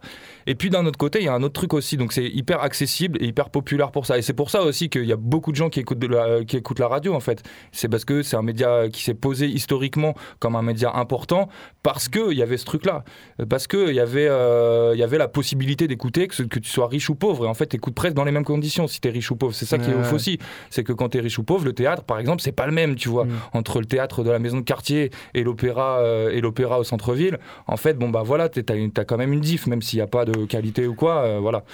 [0.46, 2.62] Et puis d'un autre côté, il y a un autre truc aussi, donc c'est hyper
[2.62, 4.18] accessible et hyper populaire pour ça.
[4.18, 6.44] Et c'est pour ça aussi qu'il y a beaucoup de gens qui écoutent, de la,
[6.44, 7.42] qui écoutent la radio en fait.
[7.70, 11.48] C'est parce que c'est un média qui s'est posé historiquement comme un média important
[11.82, 13.04] parce qu'il y avait ce truc-là,
[13.48, 14.28] parce qu'il y avait,
[14.94, 17.46] il y avait la possibilité d'écouter que, que tu sois riche ou pauvre.
[17.46, 19.54] Et en fait, t'écoutes presque dans les mêmes conditions si t'es riche ou pauvre.
[19.54, 20.38] C'est ça qui est ouf aussi,
[20.70, 22.96] c'est que quand t'es riche ou pauvre, le théâtre, par exemple, c'est pas le même,
[22.96, 23.28] tu vois, mm.
[23.52, 27.38] entre le théâtre de la maison de quartier et l'opéra euh, et l'opéra au centre-ville.
[27.66, 30.06] En fait, bon bah voilà, t'as as quand même une diff, même s'il n'y a
[30.06, 31.64] pas de qualité ou quoi, euh, voilà.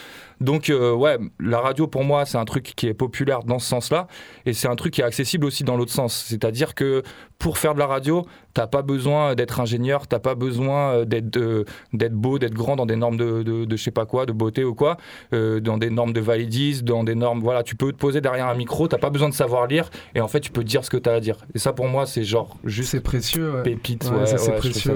[0.40, 3.68] Donc euh, ouais, la radio pour moi c'est un truc qui est populaire dans ce
[3.68, 4.06] sens-là
[4.46, 6.24] et c'est un truc qui est accessible aussi dans l'autre sens.
[6.28, 7.02] C'est-à-dire que
[7.38, 12.14] pour faire de la radio, t'as pas besoin d'être ingénieur, t'as pas besoin euh, d'être
[12.14, 14.64] beau, d'être grand dans des normes de, de, de, je sais pas quoi, de beauté
[14.64, 14.96] ou quoi,
[15.32, 18.48] euh, dans des normes de validisme, dans des normes, voilà, tu peux te poser derrière
[18.48, 20.90] un micro, t'as pas besoin de savoir lire et en fait tu peux dire ce
[20.90, 21.36] que t'as à dire.
[21.54, 23.62] Et ça pour moi c'est genre juste c'est précieux, ouais.
[23.62, 24.94] pépite, ouais, ça c'est précieux.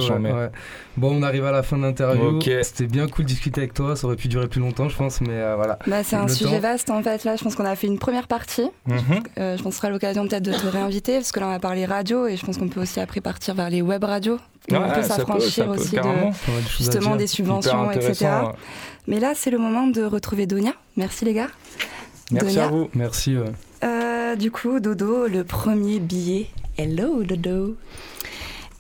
[0.96, 2.40] bon, on arrive à la fin de l'interview.
[2.62, 5.20] C'était bien cool de discuter avec toi, ça aurait pu durer plus longtemps, je pense,
[5.20, 5.78] mais euh, voilà.
[5.86, 7.24] Bah, c'est un sujet vaste en fait.
[7.24, 8.70] Là, je pense qu'on a fait une première partie.
[8.86, 8.98] Mhm.
[9.38, 11.52] Euh, je pense que ce sera l'occasion peut-être de te réinviter parce que là, on
[11.52, 14.38] a parlé radio et je pense qu'on peut aussi après partir vers les web radios.
[14.70, 16.02] on peut s'affranchir aussi de,
[16.78, 18.31] justement des subventions, etc.
[19.09, 20.74] Mais là, c'est le moment de retrouver Donia.
[20.96, 21.50] Merci les gars.
[22.31, 22.88] Merci à vous.
[22.94, 23.37] Merci.
[23.83, 26.46] Euh, du coup, Dodo, le premier billet.
[26.78, 27.76] Hello Dodo.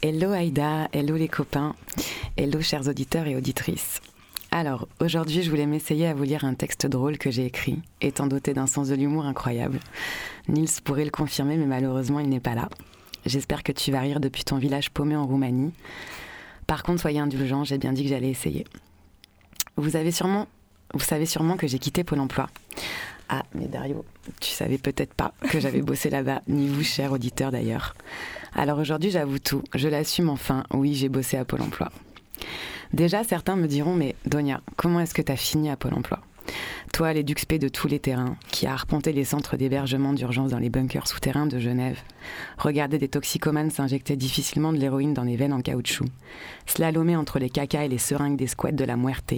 [0.04, 1.76] Hello Aïda, hello les copains,
[2.36, 4.00] hello chers auditeurs et auditrices.
[4.50, 8.26] Alors, aujourd'hui, je voulais m'essayer à vous lire un texte drôle que j'ai écrit, étant
[8.26, 9.78] doté d'un sens de l'humour incroyable.
[10.48, 12.68] Nils pourrait le confirmer, mais malheureusement, il n'est pas là.
[13.26, 15.72] J'espère que tu vas rire depuis ton village paumé en Roumanie.
[16.66, 18.64] Par contre, soyez indulgents, j'ai bien dit que j'allais essayer.
[19.76, 20.46] Vous savez sûrement
[21.56, 22.48] que j'ai quitté Pôle Emploi.
[23.28, 24.04] Ah, mais Dario,
[24.40, 27.94] tu savais peut-être pas que j'avais bossé là-bas, ni vous, cher auditeur d'ailleurs.
[28.54, 31.90] Alors aujourd'hui, j'avoue tout, je l'assume enfin, oui, j'ai bossé à Pôle Emploi.
[32.92, 36.20] Déjà, certains me diront, mais Donia, comment est-ce que tu as fini à Pôle emploi?
[36.92, 40.68] Toi, l'éduxpé de tous les terrains, qui a arpenté les centres d'hébergement d'urgence dans les
[40.68, 41.98] bunkers souterrains de Genève,
[42.58, 46.06] regardé des toxicomanes s'injecter difficilement de l'héroïne dans les veines en caoutchouc,
[46.66, 49.34] slalomer entre les cacas et les seringues des squats de la Muerte,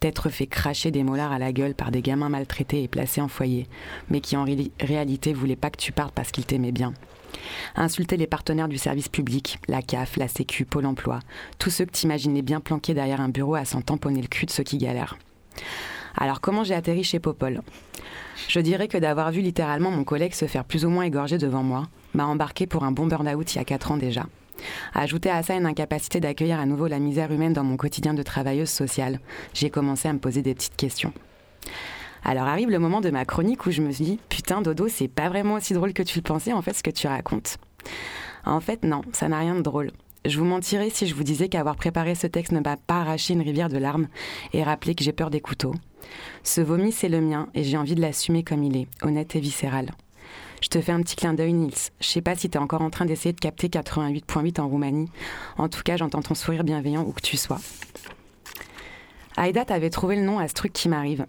[0.00, 3.28] t'être fait cracher des molars à la gueule par des gamins maltraités et placés en
[3.28, 3.66] foyer,
[4.10, 4.44] mais qui en
[4.80, 6.92] réalité voulaient pas que tu partes parce qu'ils t'aimaient bien.
[7.74, 11.20] Insulter les partenaires du service public, la CAF, la Sécu, Pôle emploi,
[11.58, 14.50] tous ceux que t'imaginais bien planqués derrière un bureau à s'en tamponner le cul de
[14.50, 15.18] ceux qui galèrent.
[16.16, 17.62] Alors comment j'ai atterri chez Popol?
[18.48, 21.62] Je dirais que d'avoir vu littéralement mon collègue se faire plus ou moins égorger devant
[21.62, 24.26] moi m'a embarqué pour un bon burn-out il y a 4 ans déjà.
[24.94, 28.22] Ajouter à ça une incapacité d'accueillir à nouveau la misère humaine dans mon quotidien de
[28.22, 29.18] travailleuse sociale,
[29.52, 31.12] j'ai commencé à me poser des petites questions.
[32.24, 35.28] Alors arrive le moment de ma chronique où je me dis Putain, Dodo, c'est pas
[35.28, 37.58] vraiment aussi drôle que tu le pensais en fait ce que tu racontes.
[38.46, 39.90] En fait, non, ça n'a rien de drôle.
[40.26, 43.34] Je vous mentirais si je vous disais qu'avoir préparé ce texte ne m'a pas arraché
[43.34, 44.08] une rivière de larmes
[44.54, 45.74] et rappelé que j'ai peur des couteaux.
[46.42, 49.40] Ce vomi, c'est le mien et j'ai envie de l'assumer comme il est, honnête et
[49.40, 49.90] viscéral.
[50.62, 51.90] Je te fais un petit clin d'œil, Nils.
[52.00, 55.10] Je sais pas si tu es encore en train d'essayer de capter 88.8 en Roumanie.
[55.58, 57.60] En tout cas, j'entends ton sourire bienveillant où que tu sois.
[59.36, 61.26] Aïda, t'avais trouvé le nom à ce truc qui m'arrive.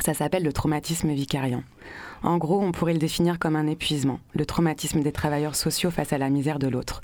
[0.00, 1.62] Ça s'appelle le traumatisme vicariant.
[2.22, 6.12] En gros, on pourrait le définir comme un épuisement, le traumatisme des travailleurs sociaux face
[6.12, 7.00] à la misère de l'autre,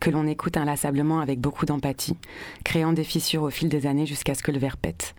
[0.00, 2.16] que l'on écoute inlassablement avec beaucoup d'empathie,
[2.64, 5.14] créant des fissures au fil des années jusqu'à ce que le verre pète.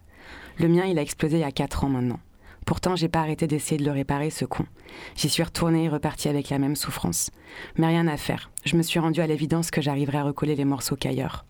[0.60, 2.20] Le mien, il a explosé il y a 4 ans maintenant.
[2.66, 4.66] Pourtant, j'ai pas arrêté d'essayer de le réparer, ce con.
[5.16, 7.30] J'y suis retournée et repartie avec la même souffrance.
[7.78, 8.50] Mais rien à faire.
[8.66, 11.46] Je me suis rendue à l'évidence que j'arriverais à recoller les morceaux qu'ailleurs.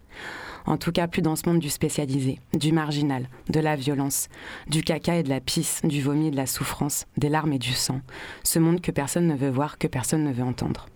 [0.66, 4.30] En tout cas, plus dans ce monde du spécialisé, du marginal, de la violence,
[4.68, 7.60] du caca et de la pisse, du vomi et de la souffrance, des larmes et
[7.60, 8.02] du sang.
[8.44, 10.88] Ce monde que personne ne veut voir, que personne ne veut entendre.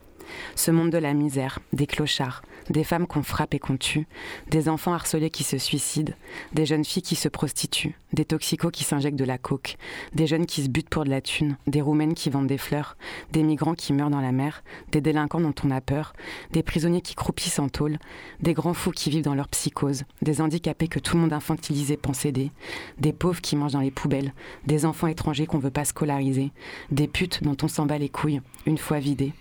[0.56, 4.08] Ce monde de la misère, des clochards, des femmes qu'on frappe et qu'on tue,
[4.50, 6.14] des enfants harcelés qui se suicident,
[6.54, 9.78] des jeunes filles qui se prostituent, des toxicos qui s'injectent de la coke,
[10.14, 12.98] des jeunes qui se butent pour de la thune, des roumaines qui vendent des fleurs,
[13.32, 16.14] des migrants qui meurent dans la mer, des délinquants dont on a peur,
[16.52, 17.98] des prisonniers qui croupissent en tôle,
[18.40, 21.98] des grands fous qui vivent dans leur psychose, des handicapés que tout le monde infantilisé
[21.98, 22.52] pense aider,
[23.00, 24.34] des pauvres qui mangent dans les poubelles,
[24.66, 26.52] des enfants étrangers qu'on veut pas scolariser,
[26.92, 29.34] des putes dont on s'en bat les couilles, une fois vidées.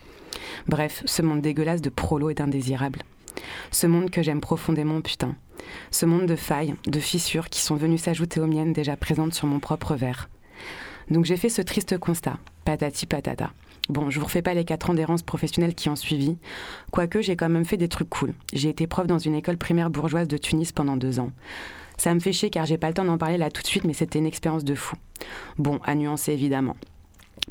[0.66, 3.02] Bref, ce monde dégueulasse de prolo et d'indésirable.
[3.70, 5.34] Ce monde que j'aime profondément, putain.
[5.90, 9.46] Ce monde de failles, de fissures qui sont venues s'ajouter aux miennes déjà présentes sur
[9.46, 10.28] mon propre verre.
[11.10, 13.52] Donc j'ai fait ce triste constat, patati patata.
[13.88, 16.36] Bon, je vous refais pas les quatre ans d'errance professionnelle qui ont suivi,
[16.90, 18.34] quoique j'ai quand même fait des trucs cool.
[18.52, 21.32] J'ai été prof dans une école primaire bourgeoise de Tunis pendant deux ans.
[21.96, 23.84] Ça me fait chier car j'ai pas le temps d'en parler là tout de suite,
[23.84, 24.96] mais c'était une expérience de fou.
[25.56, 26.76] Bon, à nuancer évidemment.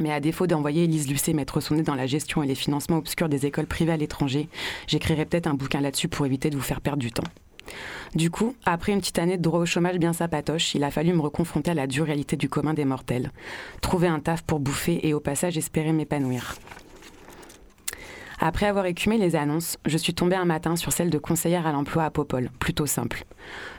[0.02, 2.98] Mais à défaut d'envoyer Elise Lucet mettre son nez dans la gestion et les financements
[2.98, 4.50] obscurs des écoles privées à l'étranger,
[4.88, 7.24] j'écrirai peut-être un bouquin là-dessus pour éviter de vous faire perdre du temps.
[8.16, 11.14] Du coup, après une petite année de droit au chômage bien sapatoche, il a fallu
[11.14, 13.32] me reconfronter à la dure réalité du commun des mortels.
[13.82, 16.56] Trouver un taf pour bouffer et au passage espérer m'épanouir.
[18.40, 21.72] Après avoir écumé les annonces, je suis tombée un matin sur celle de conseillère à
[21.72, 23.26] l'emploi à Popol, plutôt simple.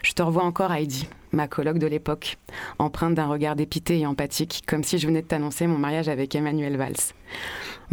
[0.03, 2.39] Je te revois encore Heidi, ma colloque de l'époque,
[2.81, 6.35] empreinte d'un regard dépité et empathique, comme si je venais de t'annoncer mon mariage avec
[6.35, 7.15] Emmanuel Valls.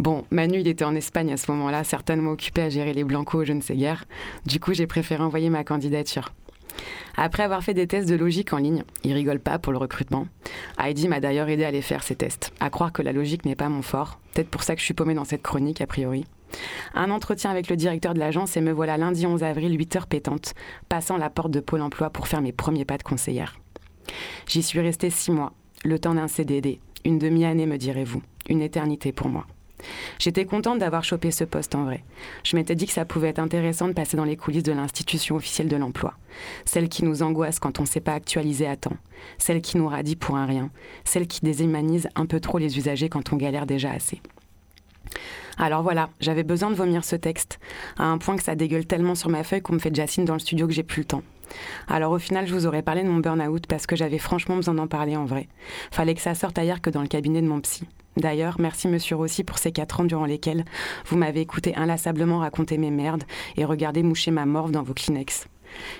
[0.00, 3.46] Bon, Manu, il était en Espagne à ce moment-là, certainement occupé à gérer les blancos,
[3.46, 4.04] je ne sais guère.
[4.44, 6.32] Du coup, j'ai préféré envoyer ma candidature.
[7.16, 10.26] Après avoir fait des tests de logique en ligne, il rigole pas pour le recrutement.
[10.78, 12.52] Heidi m'a d'ailleurs aidé à les faire ces tests.
[12.60, 14.18] À croire que la logique n'est pas mon fort.
[14.34, 16.26] Peut-être pour ça que je suis paumée dans cette chronique, a priori.
[16.94, 20.06] Un entretien avec le directeur de l'agence et me voilà lundi 11 avril, 8 heures
[20.06, 20.54] pétantes,
[20.88, 23.58] passant la porte de Pôle emploi pour faire mes premiers pas de conseillère.
[24.46, 25.52] J'y suis restée six mois,
[25.84, 29.46] le temps d'un CDD, une demi-année me direz-vous, une éternité pour moi.
[30.18, 32.02] J'étais contente d'avoir chopé ce poste en vrai.
[32.44, 35.36] Je m'étais dit que ça pouvait être intéressant de passer dans les coulisses de l'institution
[35.36, 36.14] officielle de l'emploi.
[36.64, 38.96] Celle qui nous angoisse quand on ne sait pas actualiser à temps.
[39.38, 40.70] Celle qui nous radie pour un rien.
[41.04, 44.20] Celle qui déshumanise un peu trop les usagers quand on galère déjà assez.
[45.58, 47.58] Alors voilà, j'avais besoin de vomir ce texte,
[47.98, 50.34] à un point que ça dégueule tellement sur ma feuille qu'on me fait Jacine dans
[50.34, 51.22] le studio que j'ai plus le temps.
[51.88, 54.74] Alors au final, je vous aurais parlé de mon burn-out parce que j'avais franchement besoin
[54.74, 55.48] d'en parler en vrai.
[55.90, 57.84] Fallait que ça sorte ailleurs que dans le cabinet de mon psy.
[58.16, 60.64] D'ailleurs, merci Monsieur Rossi pour ces quatre ans durant lesquels
[61.06, 63.24] vous m'avez écouté inlassablement raconter mes merdes
[63.56, 65.46] et regarder moucher ma morve dans vos Kleenex.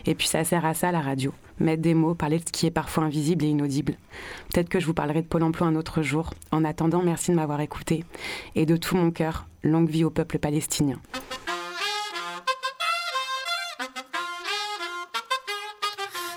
[0.07, 2.67] Et puis ça sert à ça la radio, mettre des mots, parler de ce qui
[2.67, 3.97] est parfois invisible et inaudible.
[4.53, 6.33] Peut-être que je vous parlerai de Pôle Emploi un autre jour.
[6.53, 8.05] En attendant, merci de m'avoir écouté.
[8.55, 11.01] Et de tout mon cœur, longue vie au peuple palestinien.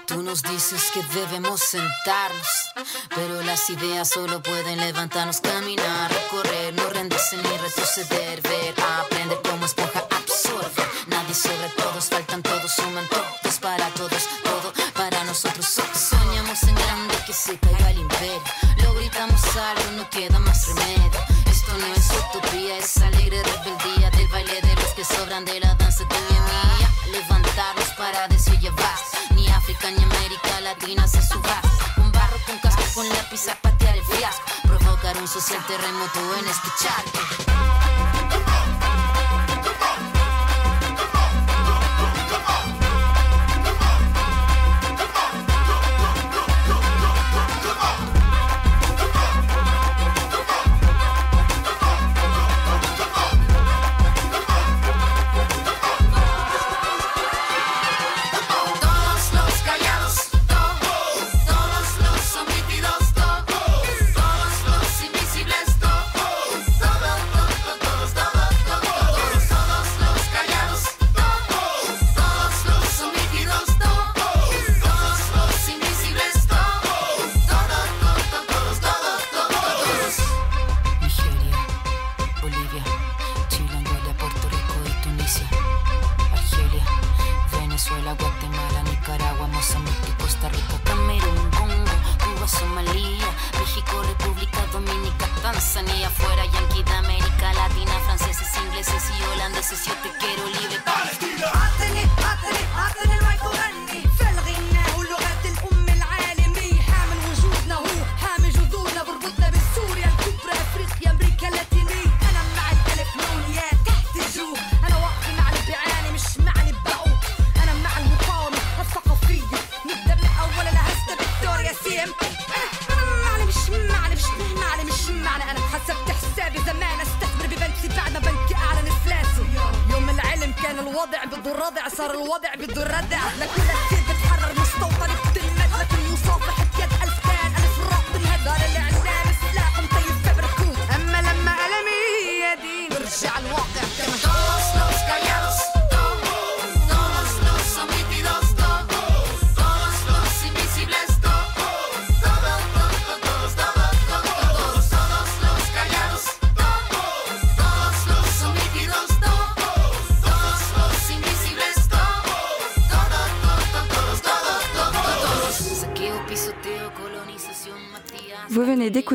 [0.06, 2.74] Tú nos dices que debemos sentarnos,
[3.14, 9.66] pero las ideas solo pueden levantarnos, caminar, recorrer, no rendirse ni retroceder, ver, aprender como
[9.66, 10.82] esponja absorbe.
[11.08, 15.66] Nadie sobre todos, faltan todos, suman todos para todos, todo para nosotros.
[15.66, 18.42] Soñamos en grande que se caiga el imperio.
[18.84, 21.20] Lo gritamos algo, no queda más remedio.
[21.46, 25.74] Esto no es utopía, es alegre rebeldía del baile de los que sobran de la
[25.76, 26.90] danza de mi mía.
[27.12, 29.02] Levantarnos para decir ya vas.
[29.32, 31.62] Ni África ni América Latina se suba.
[31.98, 34.44] Un barro con casco, con lápiz a patear el fiasco.
[34.64, 37.69] Provocar un social terremoto en este charco.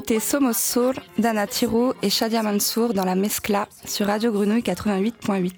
[0.04, 5.50] D'écouter Somos Soul d'Anna Tiro et Shadia Mansour dans la Mescla sur Radio Grenouille 88.8.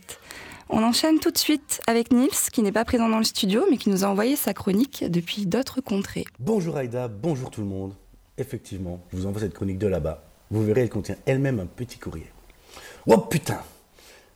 [0.69, 3.77] On enchaîne tout de suite avec Nils, qui n'est pas présent dans le studio, mais
[3.77, 6.27] qui nous a envoyé sa chronique depuis d'autres contrées.
[6.39, 7.95] Bonjour Aïda, bonjour tout le monde.
[8.39, 10.23] Effectivement, je vous envoie cette chronique de là-bas.
[10.53, 12.31] Vous verrez, elle contient elle-même un petit courrier.
[13.09, 13.59] Oh putain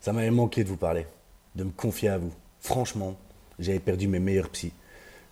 [0.01, 1.07] Ça m'avait manqué de vous parler,
[1.55, 2.33] de me confier à vous.
[2.59, 3.17] Franchement,
[3.61, 4.73] j'avais perdu mes meilleurs psys.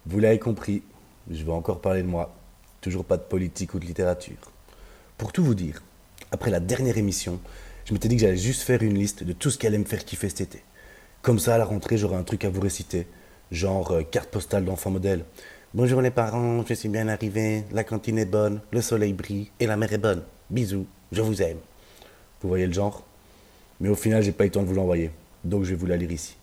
[0.07, 0.85] Vous l'avez compris,
[1.29, 2.33] je vais encore parler de moi.
[2.81, 4.53] Toujours pas de politique ou de littérature.
[5.19, 5.83] Pour tout vous dire,
[6.31, 7.41] après la dernière émission,
[7.85, 9.85] je m'étais dit que j'allais juste faire une liste de tout ce qui allait me
[9.85, 10.63] faire kiffer cet été.
[11.23, 13.09] Comme ça, à la rentrée, j'aurai un truc à vous réciter,
[13.51, 15.25] genre euh, carte postale d'enfant modèle.
[15.75, 19.67] Bonjour les parents, je suis bien arrivé, la cantine est bonne, le soleil brille et
[19.67, 20.23] la mer est bonne.
[20.51, 21.59] Bisous, je vous aime.
[22.41, 23.05] Vous voyez le genre?
[23.81, 25.11] Mais au final, j'ai pas eu le temps de vous l'envoyer,
[25.43, 26.37] donc je vais vous la lire ici.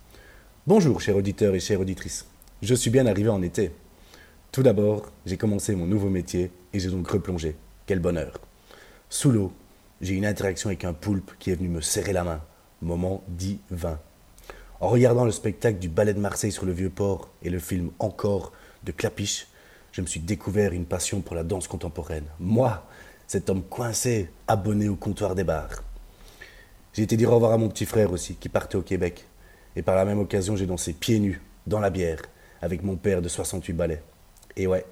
[0.68, 2.26] Bonjour, chers auditeurs et chères auditrices.
[2.62, 3.72] Je suis bien arrivé en été.
[4.52, 7.56] Tout d'abord, j'ai commencé mon nouveau métier et j'ai donc replongé.
[7.86, 8.42] Quel bonheur.
[9.17, 9.54] Sous l'eau,
[10.01, 12.41] j'ai eu une interaction avec un poulpe qui est venu me serrer la main.
[12.82, 13.97] Moment divin.
[14.82, 18.51] En regardant le spectacle du Ballet de Marseille sur le Vieux-Port et le film Encore
[18.84, 19.47] de Clapiche,
[19.93, 22.25] je me suis découvert une passion pour la danse contemporaine.
[22.41, 22.86] Moi,
[23.25, 25.82] cet homme coincé, abonné au comptoir des bars.
[26.91, 29.25] J'ai été dire au revoir à mon petit frère aussi, qui partait au Québec.
[29.78, 32.21] Et par la même occasion, j'ai dansé pieds nus, dans la bière,
[32.62, 34.04] avec mon père de 68 ballets.
[34.58, 34.86] Et ouais,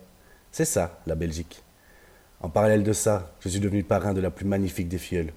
[0.50, 1.62] c'est ça, la Belgique.
[2.44, 5.32] En parallèle de ça, je suis devenu parrain de la plus magnifique des filleuls.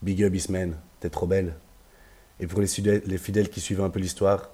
[0.00, 1.56] Big up Ismen, t'es trop belle.
[2.38, 2.68] Et pour les,
[3.04, 4.48] les fidèles qui suivent un peu l'histoire,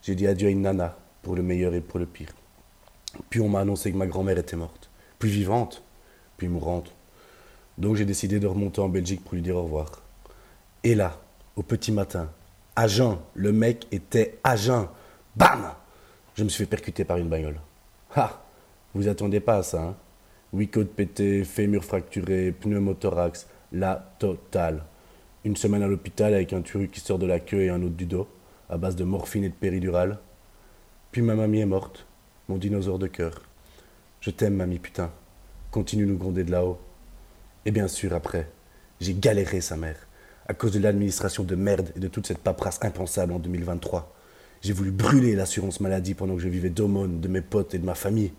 [0.00, 2.30] j'ai dit adieu à une nana, pour le meilleur et pour le pire.
[3.28, 4.88] Puis on m'a annoncé que ma grand-mère était morte.
[5.18, 5.82] Puis vivante,
[6.38, 6.94] puis mourante.
[7.76, 10.02] Donc j'ai décidé de remonter en Belgique pour lui dire au revoir.
[10.84, 11.20] Et là,
[11.56, 12.30] au petit matin,
[12.76, 14.88] à jeun, le mec était à jeun.
[15.36, 15.74] Bam
[16.34, 17.60] Je me suis fait percuter par une bagnole.
[18.16, 18.38] Ha
[18.94, 19.96] vous attendez pas à ça, hein
[20.54, 24.84] Huit côtes pétées, fémur fracturé, pneumothorax, la totale.
[25.44, 27.96] Une semaine à l'hôpital avec un turu qui sort de la queue et un autre
[27.96, 28.28] du dos,
[28.68, 30.18] à base de morphine et de péridurale.
[31.10, 32.06] Puis ma mamie est morte,
[32.48, 33.42] mon dinosaure de cœur.
[34.20, 35.10] Je t'aime, mamie, putain.
[35.70, 36.78] Continue nous gronder de là-haut.
[37.64, 38.50] Et bien sûr, après,
[39.00, 40.06] j'ai galéré sa mère,
[40.46, 44.14] à cause de l'administration de merde et de toute cette paperasse impensable en 2023.
[44.60, 47.86] J'ai voulu brûler l'assurance maladie pendant que je vivais d'aumônes, de mes potes et de
[47.86, 48.32] ma famille.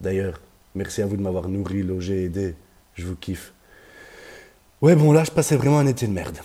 [0.00, 0.40] D'ailleurs,
[0.74, 2.54] merci à vous de m'avoir nourri, logé, aidé.
[2.94, 3.52] Je vous kiffe.
[4.80, 6.38] Ouais, bon, là, je passais vraiment un été de merde.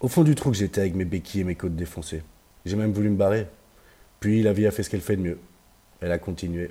[0.00, 2.22] Au fond du trou que j'étais avec mes béquilles et mes côtes défoncées.
[2.64, 3.46] J'ai même voulu me barrer.
[4.20, 5.38] Puis la vie a fait ce qu'elle fait de mieux.
[6.00, 6.70] Elle a continué.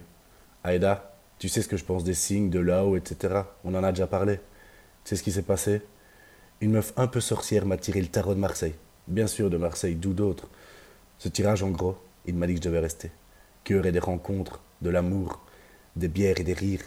[0.63, 3.41] Aïda, tu sais ce que je pense des signes, de là-haut, etc.
[3.63, 4.39] On en a déjà parlé.
[5.03, 5.81] C'est ce qui s'est passé?
[6.61, 8.75] Une meuf un peu sorcière m'a tiré le tarot de Marseille.
[9.07, 10.47] Bien sûr de Marseille, d'où d'autres.
[11.17, 13.11] Ce tirage, en gros, il m'a dit que je devais rester.
[13.63, 15.41] Qu'il y aurait des rencontres, de l'amour,
[15.95, 16.83] des bières et des rires.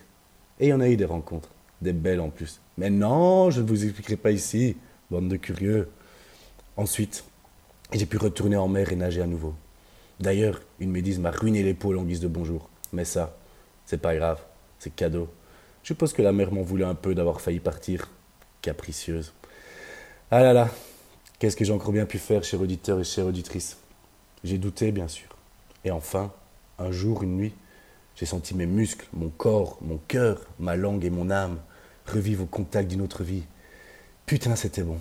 [0.61, 1.51] Et il y en a eu des rencontres,
[1.83, 2.61] des belles en plus.
[2.79, 4.77] Mais non, je ne vous expliquerai pas ici,
[5.11, 5.89] bande de curieux.
[6.77, 7.25] Ensuite,
[7.93, 9.55] j'ai pu retourner en mer et nager à nouveau.
[10.21, 12.69] D'ailleurs, une médise m'a ruiné l'épaule en guise de bonjour.
[12.93, 13.37] Mais ça,
[13.87, 14.41] c'est pas grave,
[14.79, 15.29] c'est cadeau.
[15.83, 18.09] Je suppose que la mère m'en voulait un peu d'avoir failli partir.
[18.63, 19.33] Capricieuse.
[20.31, 20.71] Ah là là,
[21.39, 23.77] qu'est-ce que j'ai encore bien pu faire, chers auditeurs et chères auditrices?
[24.43, 25.29] J'ai douté, bien sûr.
[25.85, 26.33] Et enfin,
[26.79, 27.53] un jour, une nuit,
[28.17, 31.59] j'ai senti mes muscles, mon corps, mon cœur, ma langue et mon âme
[32.07, 33.43] revivre au contact d'une autre vie.
[34.27, 34.99] Putain, c'était bon.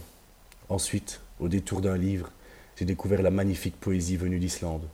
[0.70, 2.32] Ensuite, au détour d'un livre,
[2.76, 4.88] j'ai découvert la magnifique poésie venue d'Islande.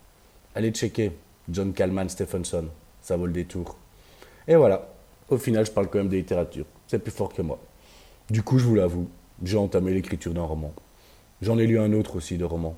[0.56, 1.12] Allez checker,
[1.50, 2.66] John Kalman Stephenson,
[3.02, 3.78] ça vaut le détour.
[4.48, 4.94] Et voilà,
[5.30, 6.66] au final, je parle quand même de littérature.
[6.88, 7.60] C'est plus fort que moi.
[8.30, 9.10] Du coup, je vous l'avoue,
[9.44, 10.74] j'ai entamé l'écriture d'un roman.
[11.42, 12.76] J'en ai lu un autre aussi de roman,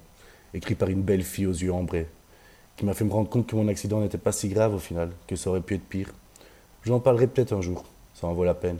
[0.54, 2.08] écrit par une belle fille aux yeux ambrés,
[2.78, 5.12] qui m'a fait me rendre compte que mon accident n'était pas si grave au final,
[5.28, 6.14] que ça aurait pu être pire.
[6.84, 8.78] J'en parlerai peut-être un jour, ça en vaut la peine.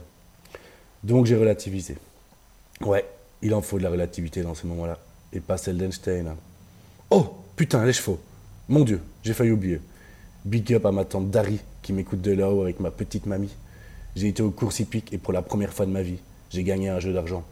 [1.04, 1.96] Donc j'ai relativisé.
[2.80, 3.04] Ouais,
[3.42, 4.98] il en faut de la relativité dans ces moments-là,
[5.32, 6.28] et pas celle d'Einstein.
[6.28, 6.36] hein.
[7.10, 8.18] Oh, putain, les chevaux.
[8.68, 9.80] Mon Dieu, j'ai failli oublier.
[10.44, 13.54] Big up à ma tante Dari, qui m'écoute de là-haut avec ma petite mamie.
[14.16, 16.18] J'ai été aux courses hippiques et pour la première fois de ma vie,
[16.50, 17.44] j'ai gagné un jeu d'argent.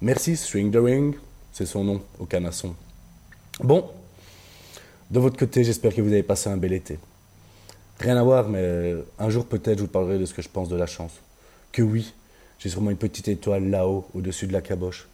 [0.00, 1.16] Merci, String the Ring,
[1.52, 2.74] c'est son nom au canasson.
[3.60, 3.90] Bon,
[5.10, 6.98] de votre côté, j'espère que vous avez passé un bel été.
[7.98, 10.48] Rien à voir, mais euh, un jour peut-être je vous parlerai de ce que je
[10.48, 11.12] pense de la chance.
[11.72, 12.12] Que oui,
[12.58, 15.08] j'ai sûrement une petite étoile là-haut, au-dessus de la caboche.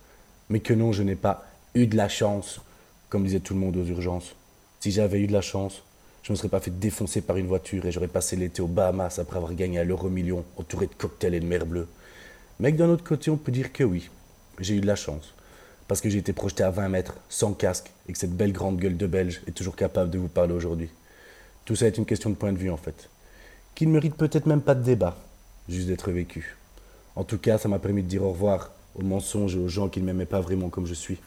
[0.50, 2.60] Mais que non, je n'ai pas eu de la chance,
[3.08, 4.34] comme disait tout le monde aux urgences.
[4.80, 5.82] Si j'avais eu de la chance,
[6.24, 8.66] je ne me serais pas fait défoncer par une voiture et j'aurais passé l'été aux
[8.66, 11.86] Bahamas après avoir gagné à l'euro million, entouré de cocktails et de mer bleue.
[12.58, 14.10] Mais que d'un autre côté, on peut dire que oui,
[14.58, 15.34] j'ai eu de la chance.
[15.88, 18.78] Parce que j'ai été projeté à 20 mètres, sans casque, et que cette belle grande
[18.78, 20.90] gueule de Belge est toujours capable de vous parler aujourd'hui.
[21.64, 23.08] Tout ça est une question de point de vue en fait,
[23.74, 25.16] qui ne mérite peut-être même pas de débat,
[25.68, 26.56] juste d'être vécu.
[27.16, 29.88] En tout cas, ça m'a permis de dire au revoir aux mensonges et aux gens
[29.88, 31.18] qui ne m'aimaient pas vraiment comme je suis,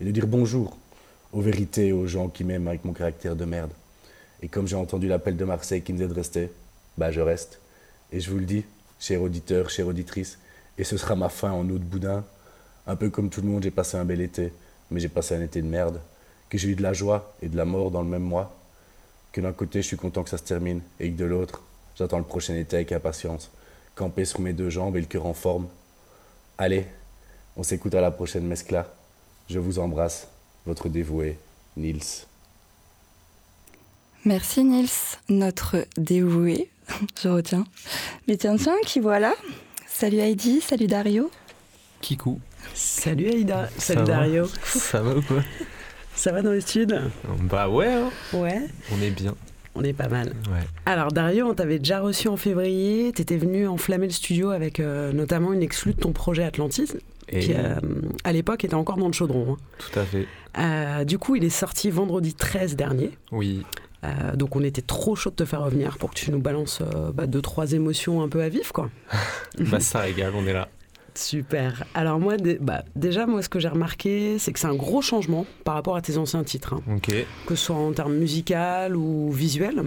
[0.00, 0.76] et de dire bonjour
[1.32, 3.72] aux vérités et aux gens qui m'aiment avec mon caractère de merde.
[4.42, 6.50] Et comme j'ai entendu l'appel de Marseille qui me disait de rester,
[6.98, 7.60] bah je reste.
[8.12, 8.64] Et je vous le dis,
[9.00, 10.38] chers auditeurs, chères auditrices,
[10.78, 12.24] et ce sera ma fin en eau de boudin.
[12.86, 14.52] Un peu comme tout le monde, j'ai passé un bel été,
[14.90, 16.00] mais j'ai passé un été de merde.
[16.48, 18.56] Que j'ai eu de la joie et de la mort dans le même mois.
[19.32, 21.62] Que d'un côté, je suis content que ça se termine, et que de l'autre,
[21.96, 23.50] j'attends le prochain été avec impatience.
[23.96, 25.66] Camper sur mes deux jambes et le cœur en forme.
[26.58, 26.86] Allez,
[27.56, 28.86] on s'écoute à la prochaine mescla.
[29.48, 30.28] Je vous embrasse,
[30.64, 31.38] votre dévoué,
[31.76, 32.26] Nils.
[34.24, 34.88] Merci Nils,
[35.28, 36.70] notre dévoué,
[37.22, 37.64] je retiens.
[38.26, 39.34] Mais tiens, tiens, qui voilà
[39.86, 41.30] Salut Heidi, salut Dario.
[42.00, 42.40] Kikou.
[42.74, 44.46] Salut Aïda, salut Dario.
[44.64, 45.42] Ça va ou quoi
[46.14, 47.00] Ça va dans le sud
[47.42, 48.10] Bah ouais, hein.
[48.32, 48.60] Ouais,
[48.92, 49.34] on est bien.
[49.74, 50.28] on est pas mal.
[50.50, 50.64] Ouais.
[50.84, 55.12] Alors Dario, on t'avait déjà reçu en février, t'étais venu enflammer le studio avec euh,
[55.12, 56.92] notamment une exclue de ton projet Atlantis,
[57.28, 57.74] Et qui euh,
[58.24, 59.52] à l'époque était encore dans le chaudron.
[59.52, 59.56] hein.
[59.78, 60.26] tout à fait.
[60.58, 63.10] Euh, du coup, il est sorti vendredi 13 dernier.
[63.32, 63.62] Oui.
[64.34, 66.80] Donc on était trop chaud de te faire revenir pour que tu nous balances
[67.12, 68.88] bah, deux, trois émotions un peu à vif, quoi.
[69.58, 70.68] bah ça régale, on est là.
[71.16, 71.84] Super.
[71.94, 75.46] Alors moi, bah, déjà, moi, ce que j'ai remarqué, c'est que c'est un gros changement
[75.64, 76.74] par rapport à tes anciens titres.
[76.74, 76.82] hein.
[76.96, 77.10] Ok.
[77.46, 79.82] que ce soit en termes musical ou visuel.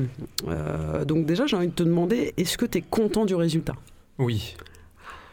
[0.48, 3.74] Euh, donc déjà, j'ai envie de te demander, est-ce que tu es content du résultat?
[4.18, 4.56] Oui.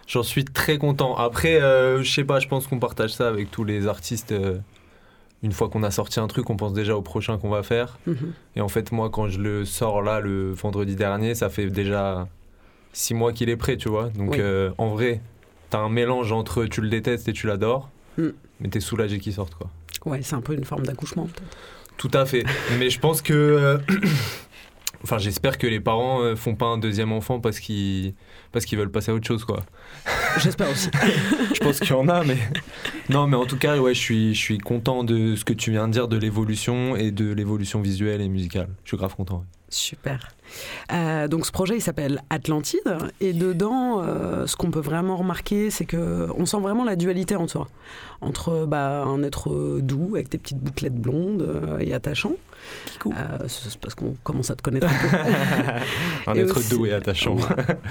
[0.07, 1.17] J'en suis très content.
[1.17, 4.33] Après, euh, je sais pas, je pense qu'on partage ça avec tous les artistes.
[4.33, 4.59] euh,
[5.43, 7.99] une fois qu'on a sorti un truc, on pense déjà au prochain qu'on va faire.
[8.07, 8.33] Mhm.
[8.57, 12.27] Et en fait, moi, quand je le sors là, le vendredi dernier, ça fait déjà
[12.93, 14.09] six mois qu'il est prêt, tu vois.
[14.11, 14.39] Donc, Oui.
[14.41, 15.21] euh, en vrai,
[15.77, 17.91] t'as un mélange entre tu le détestes et tu l'adores.
[18.17, 18.29] Mm.
[18.61, 19.69] Mais t'es soulagé qu'il sorte, quoi.
[20.07, 21.25] Ouais, c'est un peu une forme d'accouchement.
[21.25, 21.57] peut-être.
[21.99, 22.45] Tout à fait.
[22.79, 23.33] Mais je pense que.
[23.35, 23.79] euh,
[25.05, 28.15] Enfin, j'espère que les parents euh, font pas un deuxième enfant parce qu'ils
[28.51, 29.61] parce qu'ils veulent passer à autre chose, quoi.
[30.39, 30.89] J'espère aussi.
[31.55, 32.39] Je pense qu'il y en a, mais
[33.11, 35.71] non, mais en tout cas, ouais, je suis je suis content de ce que tu
[35.71, 38.69] viens de dire de l'évolution et de l'évolution visuelle et musicale.
[38.85, 39.37] Je suis grave content.
[39.41, 39.45] ouais.
[39.77, 40.31] Super.
[40.91, 42.97] Euh, donc ce projet, il s'appelle Atlantide.
[43.21, 47.37] Et dedans, euh, ce qu'on peut vraiment remarquer, c'est que on sent vraiment la dualité
[47.37, 47.69] en toi.
[48.23, 52.33] Entre bah, un être doux, avec tes petites bouclettes blondes euh, et attachant.
[53.49, 55.17] C'est parce qu'on commence à te connaître un peu.
[56.31, 57.37] Un Et être aussi- doux et attachant.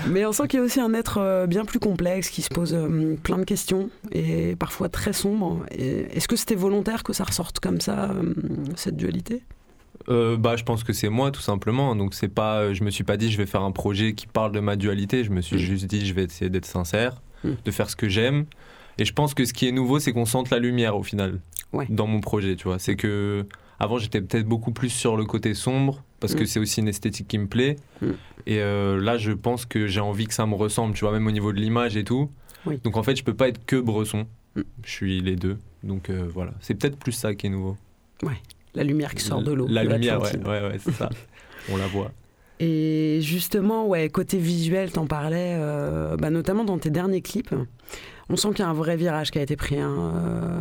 [0.10, 2.76] Mais on sent qu'il y a aussi un être bien plus complexe qui se pose
[3.22, 5.64] plein de questions et parfois très sombre.
[5.70, 8.10] Est-ce que c'était volontaire que ça ressorte comme ça,
[8.76, 9.44] cette dualité?
[10.10, 11.96] Euh, bah, je pense que c'est moi tout simplement.
[11.96, 14.52] Donc c'est pas, je me suis pas dit je vais faire un projet qui parle
[14.52, 15.24] de ma dualité.
[15.24, 15.60] Je me suis Mm.
[15.60, 17.22] juste dit je vais essayer d'être sincère.
[17.44, 17.50] Mm.
[17.64, 18.46] de faire ce que j'aime.
[18.98, 21.40] Et je pense que ce qui est nouveau, c'est qu'on sente la lumière au final
[21.74, 21.86] Ouais.
[21.90, 22.80] dans mon projet, tu vois.
[22.80, 23.46] C'est que
[23.80, 26.48] avant, j'étais peut-être beaucoup plus sur le côté sombre parce que Mm.
[26.48, 27.76] c'est aussi une esthétique qui me plaît.
[28.48, 31.28] Et euh, là, je pense que j'ai envie que ça me ressemble, tu vois, même
[31.28, 32.32] au niveau de l'image et tout.
[32.66, 32.80] Oui.
[32.84, 34.26] Donc en fait, je peux pas être que Bresson.
[34.56, 35.58] Je suis les deux.
[35.84, 37.78] Donc euh, voilà, c'est peut-être plus ça qui est nouveau.
[38.76, 39.68] La lumière qui sort de l'eau.
[39.70, 41.10] La de lumière, ouais, ouais, ouais, c'est ça.
[41.72, 42.12] On la voit.
[42.60, 47.54] Et justement, ouais, côté visuel, t'en parlais, euh, bah, notamment dans tes derniers clips.
[48.30, 49.80] On sent qu'il y a un vrai virage qui a été pris.
[49.80, 50.14] hein.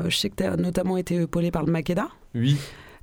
[0.04, 2.56] Euh, je sais que tu as notamment été épaulé par le Makeda Oui.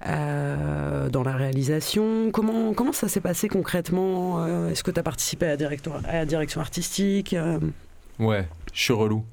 [0.08, 2.32] euh, dans la réalisation.
[2.32, 6.14] Comment, comment ça s'est passé concrètement Est-ce que tu as participé à la, director- à
[6.14, 7.36] la direction artistique
[8.20, 9.24] Ouais, je suis relou.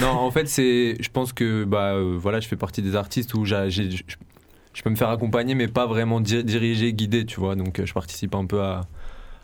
[0.00, 3.34] Non, en fait, c'est, je pense que bah euh, voilà, je fais partie des artistes
[3.34, 3.68] où j'ai-
[4.74, 7.54] je, peux me faire accompagner, mais pas vraiment di- diriger, guider, tu vois.
[7.56, 8.82] Donc, euh, je participe un peu à,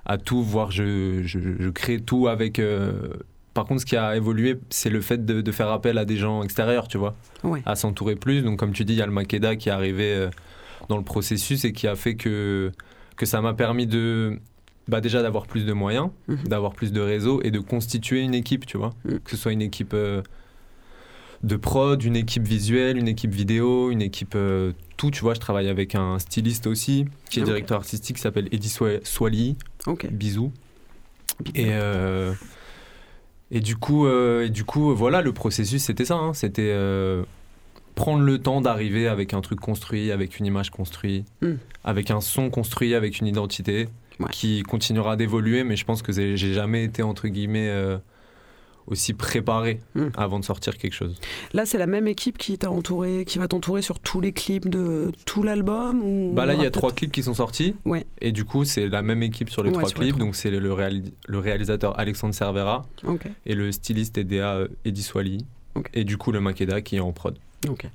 [0.04, 2.58] à tout, voire je, je, je crée tout avec.
[2.58, 2.92] euh,
[3.54, 6.16] Par contre, ce qui a évolué, c'est le fait de, de faire appel à des
[6.16, 7.14] gens extérieurs, tu vois,
[7.44, 7.62] Ouais.
[7.66, 8.42] à s'entourer plus.
[8.42, 10.28] Donc, comme tu dis, il y a le Makeda qui est arrivé euh,
[10.88, 12.70] dans le processus et qui a fait que
[13.16, 14.38] que ça m'a permis de
[14.88, 16.44] bah déjà d'avoir plus de moyens, Mhm.
[16.48, 18.90] d'avoir plus de réseaux et de constituer une équipe, tu vois.
[19.06, 19.18] Mhm.
[19.20, 20.22] Que ce soit une équipe euh,
[21.46, 25.34] de prod, une équipe visuelle, une équipe vidéo, une équipe euh, tout, tu vois.
[25.34, 27.48] Je travaille avec un styliste aussi, qui est Ok.
[27.48, 29.56] directeur artistique, qui s'appelle Eddie Swa- Swali.
[29.86, 30.06] Ok.
[30.10, 30.52] Bisous.
[31.54, 32.32] Et, euh,
[33.50, 36.16] et du coup, euh, et du coup, voilà, le processus, c'était ça.
[36.16, 36.34] hein.
[36.34, 36.74] C'était
[37.94, 41.52] prendre le temps d'arriver avec un truc construit, avec une image construite, Mm.
[41.84, 43.88] avec un son construit, avec une identité
[44.20, 44.26] Ouais.
[44.32, 45.64] qui continuera d'évoluer.
[45.64, 47.96] Mais je pense que j'ai j'ai jamais été, entre guillemets, euh,
[48.86, 50.06] aussi préparé Mm.
[50.16, 51.14] avant de sortir quelque chose.
[51.52, 54.68] Là, c'est la même équipe qui t'a entouré, qui va t'entourer sur tous les clips
[54.68, 57.74] de tout l'album ou Bah là, il y a trois clips qui sont sortis.
[57.84, 58.06] Ouais.
[58.20, 60.14] Et du coup, c'est la même équipe sur les Ouais, trois sur les clips.
[60.16, 60.26] trois.
[60.26, 62.86] Donc, c'est le, réali- le réalisateur Alexandre Cervera
[63.44, 65.44] et le styliste et DA Eddie Swali.
[65.74, 65.90] Ok.
[65.94, 67.36] Et du coup, le Makeda qui est en prod.
[67.68, 67.86] Ok.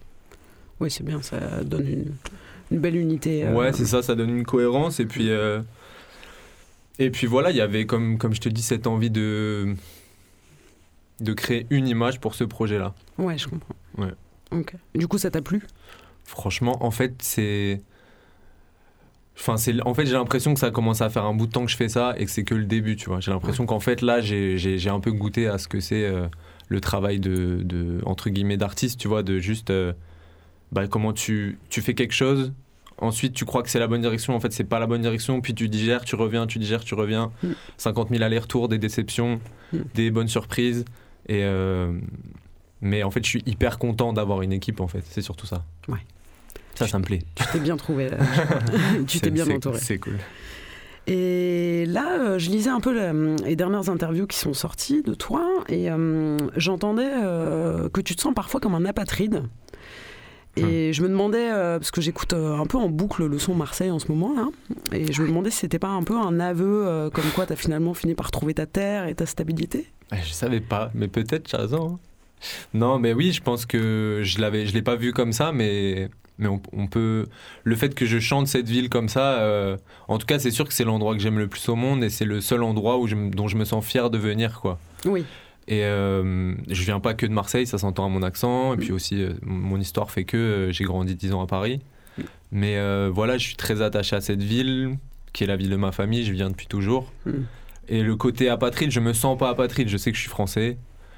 [0.79, 2.05] Oui, c'est bien, ça donne une,
[2.71, 3.45] une belle unité.
[3.45, 4.99] euh, Ouais, c'est ça, ça donne une cohérence.
[4.99, 5.61] Et puis, euh,
[6.99, 9.75] et puis voilà, il y avait, comme, comme je te dis, cette envie de,
[11.21, 12.93] de créer une image pour ce projet-là.
[13.17, 13.75] Ouais, je comprends.
[13.97, 14.11] Ouais.
[14.95, 15.61] Du coup, ça t'a plu?
[16.25, 17.81] Franchement, en fait, c'est.
[19.37, 19.81] Enfin, c'est...
[19.85, 21.77] En fait, j'ai l'impression que ça commence à faire un bout de temps que je
[21.77, 23.19] fais ça et que c'est que le début, tu vois.
[23.21, 26.03] J'ai l'impression qu'en fait, là, j'ai, j'ai, j'ai un peu goûté à ce que c'est
[26.05, 26.27] euh,
[26.67, 29.69] le travail de, de, entre guillemets, d'artiste, tu vois, de juste.
[29.69, 29.93] euh,
[30.71, 32.53] bah, comment tu, tu fais quelque chose,
[32.97, 35.41] ensuite tu crois que c'est la bonne direction, en fait, c'est pas la bonne direction,
[35.41, 37.31] puis tu digères, tu reviens, tu digères, tu reviens.
[37.43, 37.47] Mm.
[37.77, 39.39] 50 000 allers-retours, des déceptions,
[39.73, 39.77] Mm.
[39.95, 40.85] des bonnes surprises.
[41.27, 41.43] Et.
[41.43, 41.91] euh,
[42.81, 45.03] mais en fait, je suis hyper content d'avoir une équipe, en fait.
[45.07, 45.63] C'est surtout ça.
[45.87, 45.99] Ouais.
[46.75, 47.19] Ça, ça me plaît.
[47.35, 48.09] Tu t'es bien trouvé.
[48.09, 48.17] là,
[49.07, 49.77] tu t'es bien entouré.
[49.79, 50.17] C'est cool.
[51.07, 53.13] Et là, euh, je lisais un peu la-
[53.45, 58.21] les dernières interviews qui sont sorties de toi et euh, j'entendais euh, que tu te
[58.21, 59.43] sens parfois comme un apatride.
[60.57, 63.55] Et je me demandais, euh, parce que j'écoute euh, un peu en boucle le son
[63.55, 64.47] Marseille en ce moment, là,
[64.91, 67.53] et je me demandais si c'était pas un peu un aveu euh, comme quoi tu
[67.53, 69.87] as finalement fini par trouver ta terre et ta stabilité.
[70.11, 71.93] Je savais pas, mais peut-être, tu as raison.
[71.93, 71.99] hein.
[72.73, 76.09] Non, mais oui, je pense que je l'avais, je l'ai pas vu comme ça, mais
[76.37, 77.27] mais on, on peut.
[77.63, 79.77] Le fait que je chante cette ville comme ça,
[80.07, 82.09] en tout cas, c'est sûr que c'est l'endroit que j'aime le plus au monde et
[82.09, 84.79] c'est le seul endroit où je, dont je me sens fier de venir, quoi.
[85.05, 85.23] Oui.
[85.67, 88.73] Et euh, je viens pas que de Marseille, ça s'entend à mon accent.
[88.73, 91.81] Et puis aussi, euh, mon histoire fait que euh, j'ai grandi 10 ans à Paris.
[92.51, 94.97] Mais euh, voilà, je suis très attaché à cette ville,
[95.31, 96.25] qui est la ville de ma famille.
[96.25, 97.11] Je viens depuis toujours.
[97.25, 97.31] Mm.
[97.87, 99.87] Et le côté apatride, je me sens pas apatride.
[99.87, 100.77] Je sais que je suis français.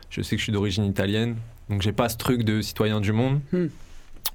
[0.09, 1.35] Je sais que je suis d'origine italienne.
[1.69, 3.39] Donc j'ai pas ce truc de citoyen du monde.
[3.51, 3.65] Mm.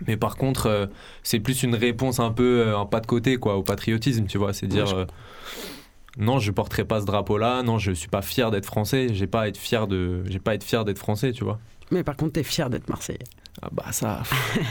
[0.07, 0.91] Mais par contre,
[1.23, 4.53] c'est plus une réponse un peu, un pas de côté, quoi, au patriotisme, tu vois.
[4.53, 4.87] C'est dire.
[4.87, 5.07] je
[6.19, 7.63] non, je porterai pas ce drapeau-là.
[7.63, 9.09] Non, je suis pas fier d'être français.
[9.13, 11.59] J'ai pas à être fier de, j'ai pas à être fier d'être français, tu vois.
[11.91, 13.19] Mais par contre, tu es fier d'être Marseillais.
[13.63, 14.23] Ah bah ça.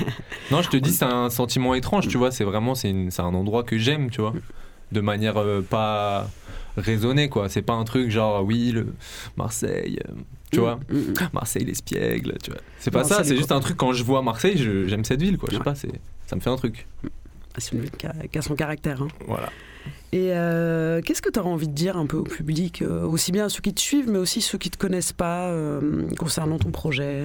[0.52, 2.32] non, je te dis, c'est un sentiment étrange, tu vois.
[2.32, 4.34] C'est vraiment, c'est, une- c'est un endroit que j'aime, tu vois,
[4.92, 6.30] de manière euh, pas
[6.78, 7.50] raisonnée, quoi.
[7.50, 8.94] C'est pas un truc genre, oui, le
[9.36, 10.14] Marseille, euh,
[10.52, 10.80] tu vois.
[10.90, 11.14] Mm, mm.
[11.34, 12.60] Marseille, l'espiègle, tu vois.
[12.80, 13.24] C'est pas Non, ça.
[13.24, 15.50] C'est juste un truc quand je vois Marseille, je- j'aime cette ville, quoi.
[15.50, 15.64] Je sais Ouais.
[15.66, 15.92] pas, c'est,
[16.28, 16.88] ça me fait un truc.
[17.58, 19.02] Ah, C'est une ville qui a, qui a son caractère.
[19.02, 19.08] hein.
[19.28, 19.50] Voilà.
[20.14, 23.32] Et euh, qu'est-ce que tu auras envie de dire un peu au public, euh, aussi
[23.32, 26.58] bien à ceux qui te suivent, mais aussi ceux qui te connaissent pas, euh, concernant
[26.60, 27.24] ton projet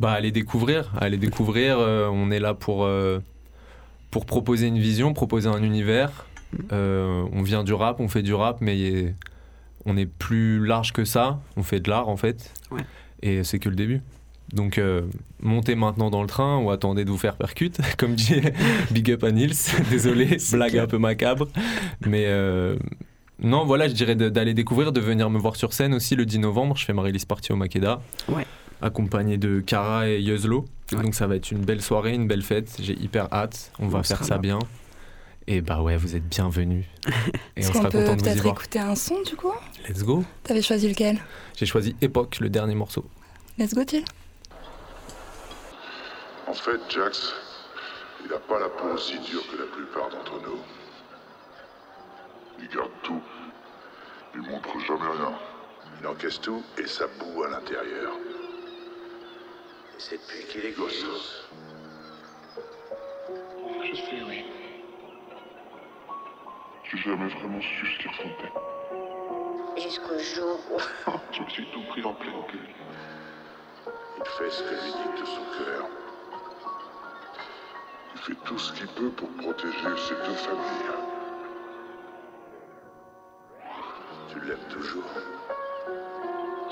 [0.00, 1.78] Bah, aller découvrir, aller découvrir.
[1.78, 2.88] on est là pour,
[4.10, 6.26] pour proposer une vision, proposer un univers.
[6.72, 9.14] Euh, on vient du rap, on fait du rap, mais
[9.86, 11.40] on est plus large que ça.
[11.56, 12.52] On fait de l'art en fait.
[12.70, 12.82] Ouais.
[13.22, 14.00] Et c'est que le début.
[14.52, 15.02] Donc, euh,
[15.40, 18.40] montez maintenant dans le train ou attendez de vous faire percute, comme dit
[18.90, 19.54] Big Up à Nils.
[19.90, 20.84] Désolé, blague clair.
[20.84, 21.48] un peu macabre.
[22.06, 22.76] Mais, euh,
[23.42, 26.38] Non, voilà, je dirais d'aller découvrir, de venir me voir sur scène aussi le 10
[26.40, 26.76] novembre.
[26.76, 28.00] Je fais ma release party au Makeda.
[28.28, 28.46] Ouais.
[28.82, 30.64] Accompagné de Kara et Yuzlo.
[30.92, 31.02] Ouais.
[31.02, 32.76] Donc ça va être une belle soirée, une belle fête.
[32.80, 33.72] J'ai hyper hâte.
[33.78, 34.40] On va faire ça là.
[34.40, 34.58] bien.
[35.48, 36.84] Et bah ouais, vous êtes bienvenus.
[37.56, 38.54] Et on sera peut content de vous y peut-être voir.
[38.54, 39.50] écouter un son du coup?
[39.88, 40.24] Let's go.
[40.44, 41.18] T'avais choisi lequel?
[41.56, 43.04] J'ai choisi Époque, le dernier morceau.
[43.58, 44.04] Let's go, Thiel.
[46.52, 47.34] En fait, Jax,
[48.22, 50.58] il n'a pas la peau aussi dure que la plupart d'entre nous.
[52.58, 53.22] Il garde tout.
[54.34, 55.32] Il montre jamais rien.
[55.98, 58.12] Il encaisse tout et ça boue à l'intérieur.
[59.96, 61.06] Et c'est depuis qu'il est gosse.
[63.84, 64.44] Je sais, oui.
[66.84, 68.52] J'ai jamais vraiment su ce qu'il ressentait.
[69.82, 70.78] Jusqu'au jour où
[71.32, 72.74] Je me suis tout pris en pleine gueule.
[74.18, 75.88] Il fait ce que lui dicte son cœur.
[78.24, 80.92] Il fait tout ce qu'il peut pour protéger ses deux familles.
[84.28, 85.02] Tu l'aimes toujours.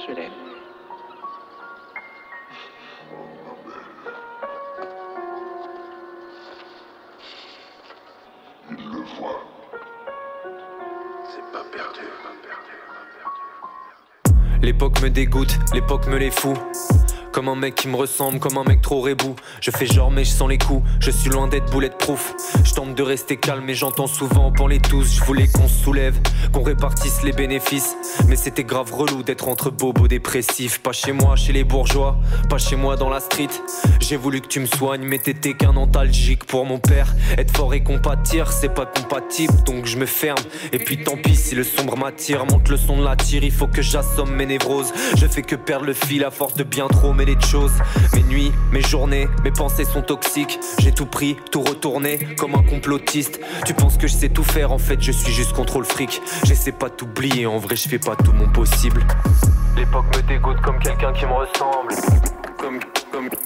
[0.07, 0.31] Je l'aime.
[8.71, 9.43] Il le voit.
[11.25, 14.63] C'est pas perdu, pas perdu, pas perdu.
[14.63, 16.57] L'époque me dégoûte, l'époque me les fout.
[17.33, 19.37] Comme un mec qui me ressemble, comme un mec trop rebou.
[19.61, 22.35] Je fais genre mais je sens les coups, je suis loin d'être bulletproof.
[22.65, 25.15] Je tente de rester calme et j'entends souvent pour les tous.
[25.15, 26.19] Je voulais qu'on se soulève,
[26.53, 27.97] qu'on répartisse les bénéfices.
[28.29, 30.81] Mais c'était grave relou d'être entre bobos dépressifs.
[30.81, 32.19] Pas chez moi, chez les bourgeois,
[32.49, 33.49] pas chez moi dans la street.
[34.01, 37.15] J'ai voulu que tu me soignes, mais t'étais qu'un antalgique pour mon père.
[37.39, 40.43] Être fort et compatir, c'est pas compatible, donc je me ferme.
[40.73, 43.53] Et puis tant pis si le sombre m'attire, monte le son de la tire, il
[43.53, 44.93] faut que j'assomme mes névroses.
[45.17, 49.29] Je fais que perdre le fil à force de bien trop Mes nuits, mes journées,
[49.45, 50.59] mes pensées sont toxiques.
[50.79, 53.41] J'ai tout pris, tout retourné, comme un complotiste.
[53.67, 56.23] Tu penses que je sais tout faire, en fait je suis juste contrôle fric.
[56.45, 59.05] J'essaie pas t'oublier, en vrai je fais pas tout mon possible.
[59.77, 61.95] L'époque me dégoûte comme quelqu'un qui me ressemble.
[62.57, 62.81] Comme,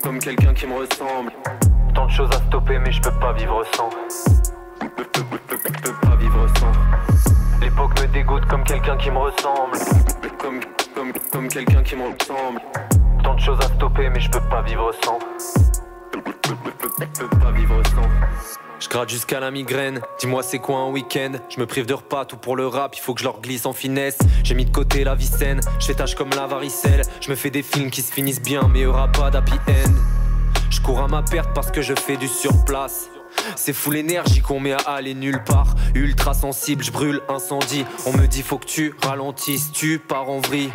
[0.03, 1.33] comme, quelqu'un qui me ressemble.
[1.97, 3.91] Tant de choses à stopper, mais je peux pas vivre sans.
[4.97, 7.61] Peux, pas vivre sans.
[7.61, 9.77] L'époque me dégoûte comme quelqu'un qui me ressemble.
[10.39, 10.61] Comme,
[11.33, 12.61] comme quelqu'un qui me ressemble.
[13.25, 15.19] Tant de choses à stopper, mais je peux pas vivre sans.
[16.13, 16.23] Peux-.
[18.81, 21.33] Je gratte jusqu'à la migraine, dis-moi c'est quoi un week-end?
[21.49, 23.65] Je me prive de repas, tout pour le rap, il faut que je leur glisse
[23.65, 27.03] en finesse J'ai mis de côté la vie saine, je fais tâche comme la varicelle
[27.23, 29.95] Je me fais des films qui se finissent bien, mais aura pas d'happy end
[30.71, 33.09] Je cours à ma perte parce que je fais du surplace
[33.57, 35.75] c'est fou l'énergie qu'on met à aller nulle part.
[35.95, 37.85] Ultra sensible, je brûle, incendie.
[38.07, 40.71] On me dit faut que tu ralentisses, tu pars en vrille.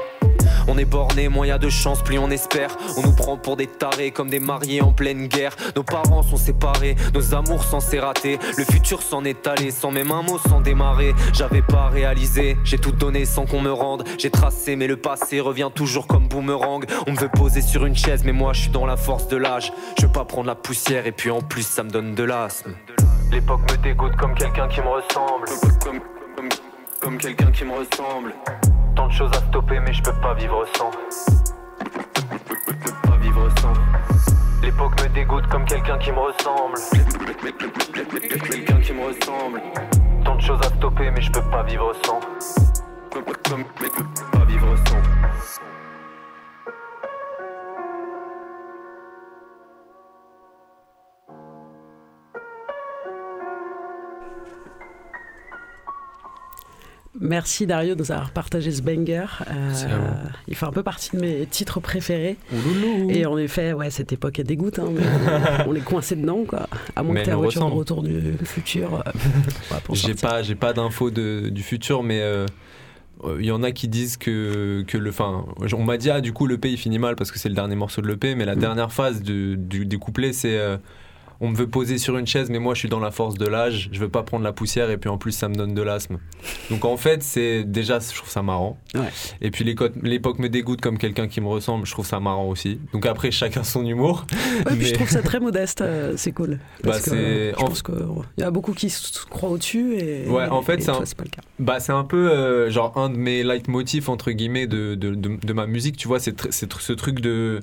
[0.72, 2.70] On est borné, moins y a de chance, plus on espère.
[2.95, 5.55] On nous prend pour des tarés, comme des mariés en pleine guerre.
[5.76, 8.38] Nos parents sont séparés, nos amours censés rater.
[8.55, 11.15] Le futur s'en est allé, sans même un mot, sans démarrer.
[11.34, 14.03] J'avais pas réalisé, j'ai tout donné sans qu'on me rende.
[14.20, 16.86] J'ai tracé, mais le passé revient toujours comme boomerang.
[17.07, 19.38] On me veut poser sur une chaise, mais moi je suis dans la force de
[19.38, 19.74] l'âge.
[19.99, 22.76] Je veux pas prendre la poussière, et puis en plus ça me donne de l'asthme.
[23.32, 25.47] L'époque me dégoûte comme quelqu'un qui me ressemble.
[27.01, 28.36] Comme quelqu'un qui me ressemble.
[28.99, 30.91] Tant de choses à stopper, mais je peux pas vivre sans.
[33.09, 33.71] Pas vivre sans.
[34.61, 36.77] L'époque me dégoûte comme quelqu'un qui me ressemble.
[38.41, 39.61] Quelqu'un qui me ressemble.
[40.25, 42.19] Tant de choses à stopper, mais je peux pas vivre sans.
[57.22, 59.26] Merci Dario de nous avoir partagé ce banger.
[59.49, 59.74] Euh,
[60.47, 62.38] il fait un peu partie de mes titres préférés.
[62.53, 63.09] Ouloulou.
[63.09, 64.80] Et en effet, ouais, cette époque est dégoûte.
[64.80, 64.86] hein,
[65.67, 66.67] on est coincé dedans, quoi.
[66.95, 69.03] À moins Mais que voiture de retour du futur.
[69.05, 69.11] euh,
[69.93, 72.45] J'ai pas, j'ai pas d'infos du futur, mais euh,
[73.39, 75.09] il y en a qui disent que, que le.
[75.09, 77.55] Enfin, on m'a dit, ah, du coup, l'EP il finit mal parce que c'est le
[77.55, 78.59] dernier morceau de l'EP, mais la Mm.
[78.59, 80.57] dernière phase du, du, du couplet, c'est.
[80.57, 80.78] euh,
[81.41, 83.45] on me veut poser sur une chaise, mais moi je suis dans la force de
[83.47, 85.81] l'âge, je veux pas prendre la poussière et puis en plus ça me donne de
[85.81, 86.17] l'asthme.
[86.69, 88.77] Donc en fait, c'est déjà, je trouve ça marrant.
[88.93, 89.01] Ouais.
[89.41, 92.79] Et puis l'époque me dégoûte comme quelqu'un qui me ressemble, je trouve ça marrant aussi.
[92.93, 94.25] Donc après, chacun son humour.
[94.65, 96.59] Ouais, puis je trouve ça très modeste, euh, c'est cool.
[96.83, 97.95] Parce Bah, que, c'est- euh, je en- pense qu'il
[98.37, 101.29] y a beaucoup qui se croient au-dessus et, Ouais, en fait, c'est un- pas le
[101.29, 101.41] cas.
[101.59, 105.37] Bah, c'est un peu euh, genre un de mes leitmotifs entre guillemets de, de, de,
[105.41, 107.61] de ma musique, tu vois, c'est tr- ce truc de.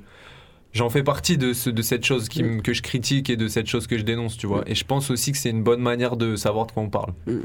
[0.77, 3.49] J'en fais partie de, ce, de cette chose qui, m- que je critique et de
[3.49, 4.62] cette chose que je dénonce, tu vois.
[4.66, 7.12] Et je pense aussi que c'est une bonne manière de savoir de quoi on parle.
[7.27, 7.39] Mm,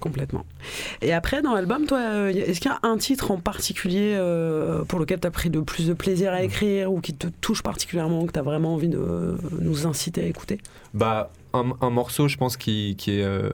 [0.00, 0.46] Complètement.
[1.02, 4.82] Et après, dans l'album, toi, euh, est-ce qu'il y a un titre en particulier euh,
[4.84, 7.62] pour lequel tu as pris de plus de plaisir à écrire ou qui te touche
[7.62, 10.58] particulièrement, que tu as vraiment envie de euh, nous inciter à écouter?
[10.94, 13.22] Bah, un, un morceau, je pense, qui, qui est.
[13.22, 13.50] euh,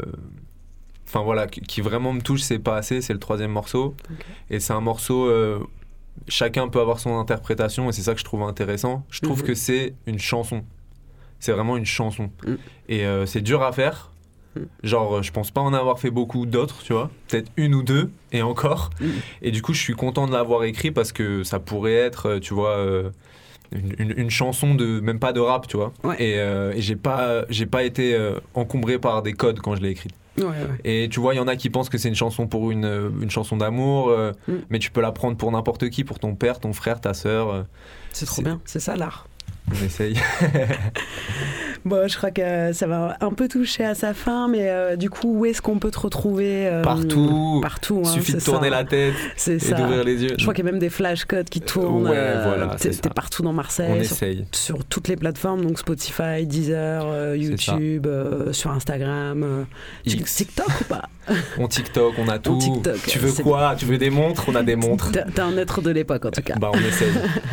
[1.09, 3.01] enfin voilà, qui, vraiment me touche, c'est pas assez.
[3.01, 3.95] C'est le troisième morceau,
[4.49, 5.27] et c'est un morceau.
[5.27, 5.59] euh,
[6.29, 9.05] chacun peut avoir son interprétation, et c'est ça que je trouve intéressant.
[9.11, 9.47] Je trouve Mhm.
[9.47, 10.65] que c'est une chanson.
[11.39, 12.55] C'est vraiment une chanson, Mm.
[12.89, 14.11] et euh, c'est dur à faire.
[14.57, 14.61] Mm.
[14.85, 17.11] Genre, euh, je pense pas en avoir fait beaucoup d'autres, tu vois.
[17.29, 18.91] Peut-être une ou deux, et encore.
[19.01, 19.07] Mm.
[19.43, 22.41] Et du coup, je suis content de l'avoir écrit parce que ça pourrait être, euh,
[22.41, 23.11] tu vois, euh,
[23.73, 25.93] une, une- une chanson de même pas de rap, tu vois.
[26.05, 26.17] Ouais.
[26.23, 29.83] Et, euh, et j'ai pas, j'ai pas été euh, encombré par des codes quand je
[29.83, 30.13] l'ai écrite.
[30.39, 30.53] Ouais, ouais.
[30.85, 32.85] Et tu vois, il y en a qui pensent que c'est une chanson pour une,
[32.85, 34.53] euh, une chanson d'amour, euh, Mm.
[34.69, 37.65] mais tu peux la prendre pour n'importe qui, pour ton père, ton frère, ta sœur.
[38.13, 39.27] C'est trop bien, c'est ça l'art.
[39.71, 40.15] on essaye.
[41.87, 45.09] Bon, je crois que ça va un peu toucher à sa fin, mais euh, du
[45.09, 47.61] coup, où est-ce qu'on peut te retrouver euh, Partout.
[47.63, 48.77] Partout, Il hein, suffit de tourner ça.
[48.77, 49.15] la tête
[49.47, 50.35] et d'ouvrir les yeux.
[50.37, 52.09] Je crois qu'il y a même des flashcodes qui tournent.
[52.09, 53.87] ouais, euh, voilà, t'es- partout dans Marseille.
[53.91, 54.47] On sur, essaye.
[54.51, 57.35] sur toutes les plateformes, donc Spotify, Deezer.
[57.37, 58.09] YouTube,
[58.51, 59.67] sur Instagram.
[60.05, 61.03] TikTok ou pas?
[61.59, 62.57] On TikTok, on a tout.
[62.59, 63.75] TikTok, tu veux quoi?
[63.77, 64.45] Tu veux des montres?
[64.49, 65.11] On a des montres.
[65.11, 66.55] T'es t'es un être de l'époque en tout cas.
[66.57, 67.09] Bah on essaye.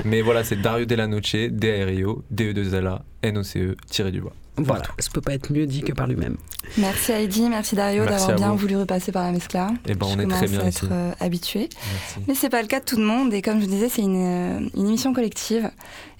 [0.06, 4.32] Mais voilà, c'est Dario Della Noce, D-A-R-I-O, D-E-2-L-A, N-O-C-E, tiré du bas.
[4.56, 6.38] Voilà, ça peut pas être mieux dit que par lui-même.
[6.78, 8.58] Merci Heidi, merci Dario d'avoir bien vous.
[8.58, 9.72] voulu repasser par la Mescla.
[9.88, 10.86] Eh ben, on Je est très commence bien à ici.
[10.86, 11.60] être euh, habitué.
[11.92, 12.20] Merci.
[12.28, 14.04] Mais c'est pas le cas de tout le monde et comme je vous disais, c'est
[14.04, 15.72] une, euh, une émission collective.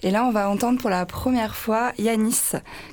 [0.02, 2.36] Et là, on va entendre pour la première fois Yanis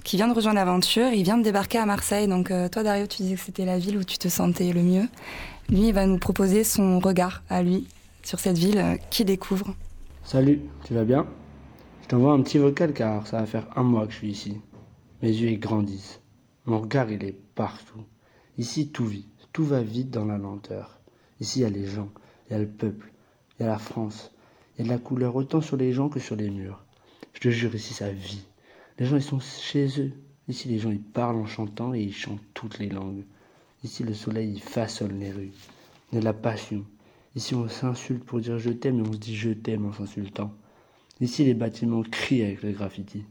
[0.03, 1.07] qui vient de rejoindre l'aventure.
[1.11, 2.27] Il vient de débarquer à Marseille.
[2.27, 4.83] Donc euh, toi, Dario, tu disais que c'était la ville où tu te sentais le
[4.83, 5.07] mieux.
[5.69, 7.87] Lui, il va nous proposer son regard à lui
[8.21, 9.73] sur cette ville euh, qu'il découvre.
[10.23, 11.25] Salut, tu vas bien?
[12.11, 14.57] T'envoie un petit vocal car ça va faire un mois que je suis ici.
[15.21, 16.19] Mes yeux ils grandissent.
[16.65, 18.03] Mon regard il est partout.
[18.57, 20.99] Ici tout vit, tout va vite dans la lenteur.
[21.39, 22.09] Ici il y a les gens,
[22.49, 23.13] il y a le peuple,
[23.57, 24.33] il y a la France.
[24.75, 26.83] Il y a de la couleur autant sur les gens que sur les murs.
[27.31, 28.43] Je te jure ici ça vit.
[28.99, 30.11] Les gens ils sont chez eux.
[30.49, 33.23] Ici les gens ils parlent en chantant et ils chantent toutes les langues.
[33.85, 35.53] Ici le soleil il façonne les rues.
[36.11, 36.83] Il y a de la passion.
[37.37, 40.53] Ici on s'insulte pour dire je t'aime et on se dit je t'aime en s'insultant.
[41.21, 43.23] Ici, les bâtiments crient avec le graffiti.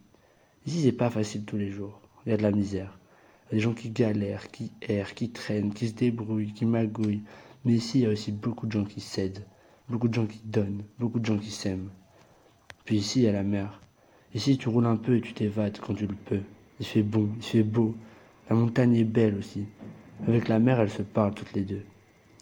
[0.64, 2.01] Ici, c'est pas facile tous les jours.
[2.24, 2.97] Il y a de la misère.
[3.43, 6.66] Il y a des gens qui galèrent, qui errent, qui traînent, qui se débrouillent, qui
[6.66, 7.24] magouillent.
[7.64, 9.45] Mais ici, il y a aussi beaucoup de gens qui cèdent,
[9.88, 11.91] beaucoup de gens qui donnent, beaucoup de gens qui s'aiment.
[12.84, 13.80] Puis ici, il y a la mer.
[14.34, 16.43] Ici, tu roules un peu et tu t'évades quand tu le peux.
[16.78, 17.97] Il fait bon, il fait beau.
[18.49, 19.64] La montagne est belle aussi.
[20.28, 21.82] Avec la mer, elles se parlent toutes les deux.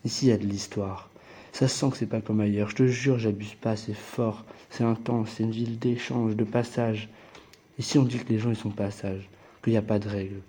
[0.04, 1.08] Ici, il y a de l'histoire.
[1.52, 2.68] Ça se sent que c'est pas comme ailleurs.
[2.68, 7.08] Je te jure, j'abuse pas, c'est fort, c'est intense, c'est une ville d'échange, de passage.
[7.78, 9.28] Ici, on dit que les gens ils sont passage,
[9.62, 10.42] qu'il n'y a pas de règles.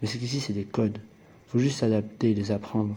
[0.00, 0.98] Mais c'est qu'ici, c'est des codes.
[1.48, 2.96] Faut juste s'adapter et les apprendre.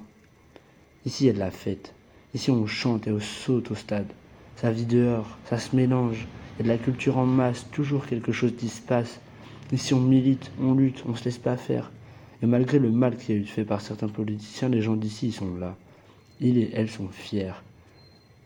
[1.05, 1.93] Ici, il y a de la fête.
[2.33, 4.11] Ici, on chante et on saute au stade.
[4.55, 6.27] Ça vit dehors, ça se mélange.
[6.53, 9.19] Il y a de la culture en masse, toujours quelque chose qui se passe.
[9.71, 11.91] Ici, on milite, on lutte, on se laisse pas faire.
[12.41, 15.33] Et malgré le mal qui a eu fait par certains politiciens, les gens d'ici, ils
[15.33, 15.75] sont là.
[16.39, 17.53] Ils et elles sont fiers.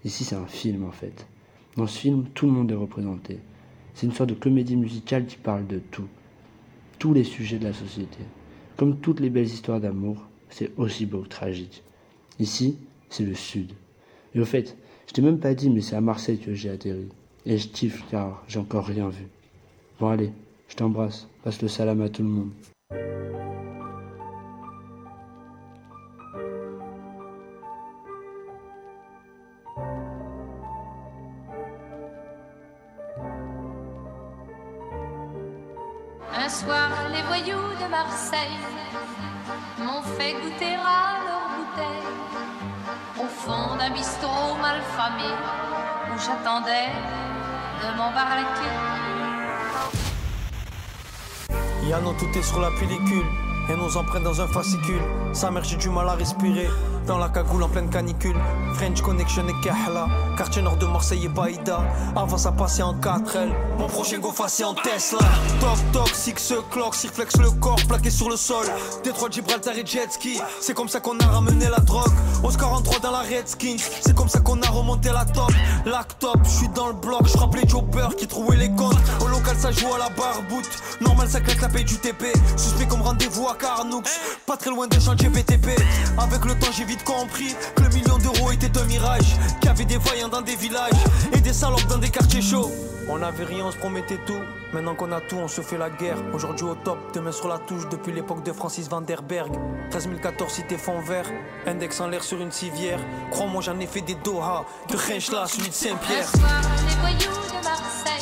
[0.05, 1.28] Ici, c'est un film en fait.
[1.78, 3.39] Dans ce film, tout le monde est représenté.
[3.93, 6.07] C'est une sorte de comédie musicale qui parle de tout.
[6.97, 8.17] Tous les sujets de la société.
[8.78, 10.17] Comme toutes les belles histoires d'amour,
[10.49, 11.84] c'est aussi beau que tragique.
[12.39, 12.78] Ici,
[13.09, 13.73] c'est le sud.
[14.34, 14.75] Et au fait,
[15.07, 17.09] je t'ai même pas dit, mais c'est à Marseille que j'ai atterri.
[17.45, 19.28] Et je kiffe car j'ai encore rien vu.
[19.99, 20.32] Bon allez,
[20.69, 21.28] je t'embrasse.
[21.43, 22.51] Passe le salam à tout le monde.
[39.80, 42.07] M'ont fait goûter à leur bouteille
[43.20, 45.30] au fond d'un bistrot mal famé
[46.11, 46.89] où j'attendais
[47.82, 48.74] de m'embarquer.
[51.88, 53.47] Yano, tout est sur la pellicule.
[53.70, 55.01] Et nos empreintes dans un fascicule.
[55.34, 56.70] Sa mère, j'ai du mal à respirer.
[57.05, 58.36] Dans la cagoule en pleine canicule.
[58.74, 60.07] French Connection et Kahla.
[60.36, 61.80] Quartier nord de Marseille et Baïda.
[62.15, 63.49] Avant ça passait en 4L.
[63.80, 65.20] Mon prochain go passé en Tesla.
[65.59, 68.65] Toc toc, six clock, cirflex le corps plaqué sur le sol.
[69.03, 70.39] Détroit Gibraltar et jet ski.
[70.59, 72.11] C'est comme ça qu'on a ramené la drogue.
[72.43, 73.78] Oscar en 3 dans la Redskins.
[74.01, 75.51] C'est comme ça qu'on a remonté la top.
[75.86, 77.22] Lac top, je suis dans le bloc.
[77.26, 78.97] Je frappe les jobbers qui trouvaient les comptes.
[79.22, 80.70] Au local, ça joue à la barboute.
[80.99, 82.26] Normal, ça claque la paix du TP.
[82.57, 84.03] Suspect comme rendez-vous à Carnoux.
[84.45, 85.70] Pas très loin des chantiers BTP.
[86.18, 89.36] Avec le temps, j'ai vite compris que le million d'euros était un mirage.
[89.60, 90.91] Qu'il y avait des voyants dans des villages
[91.34, 92.72] et des salopes dans des quartiers chauds.
[93.10, 94.41] On avait rien, on se promettait tout.
[94.74, 96.18] Maintenant qu'on a tout, on se fait la guerre.
[96.34, 97.88] Aujourd'hui au top, demain sur la touche.
[97.89, 99.51] Depuis l'époque de Francis Van der Berg.
[99.91, 101.26] 13014 cité fond vert.
[101.66, 102.99] Index en l'air sur une civière.
[103.32, 104.66] Crois-moi, j'en ai fait des Doha.
[104.89, 106.30] De là, celui de Saint-Pierre.
[106.34, 108.16] De Marseille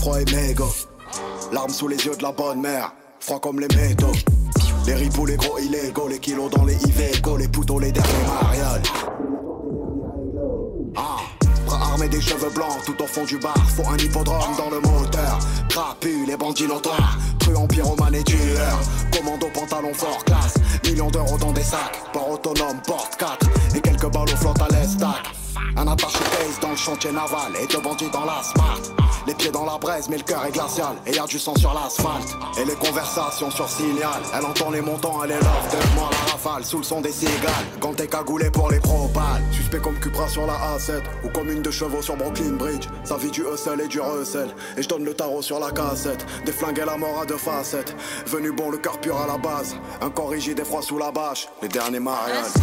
[0.00, 0.72] froid et mégot.
[1.52, 4.12] Larmes sous les yeux de la bonne mère, froid comme les métaux.
[4.86, 8.82] Les ripoux, les gros illégaux, les kilos dans les Iveco, les poutons, les derniers marioles.
[10.96, 11.18] Ah,
[11.66, 14.80] bras armés des cheveux blancs tout au fond du bar, faut un hippodrome dans le
[14.80, 15.38] moteur.
[15.68, 18.80] Trapu, les bandits notoires, cru en pyromane et tueur.
[19.12, 22.00] Commando, pantalon fort classe, millions d'euros dans des sacs.
[22.14, 23.46] Port autonome, porte 4
[23.76, 25.39] et quelques balles aux flottes à l'estac.
[25.76, 28.80] Un attaché case dans le chantier naval et deux bandits dans la smart.
[29.26, 31.54] Les pieds dans la braise, mais le cœur est glacial et y a du sang
[31.56, 32.36] sur l'asphalte.
[32.58, 36.32] Et les conversations sur signal, elle entend les montants, elle est love de moi la
[36.32, 37.66] rafale sous le son des cigales.
[37.80, 41.62] Quand t'es cagoulé pour les propales, suspect comme Cupra sur la A7 ou comme une
[41.62, 42.88] de chevaux sur Brooklyn Bridge.
[43.04, 44.48] Ça vit du hustle et du recel.
[44.76, 46.26] Et je donne le tarot sur la cassette.
[46.46, 47.94] Et la mort à deux facettes.
[48.26, 49.76] Venu bon, le cœur pur à la base.
[50.00, 51.48] Un corps rigide et froid sous la bâche.
[51.62, 52.54] Les derniers mariages.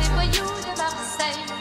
[0.00, 1.51] Les voyous de Marseille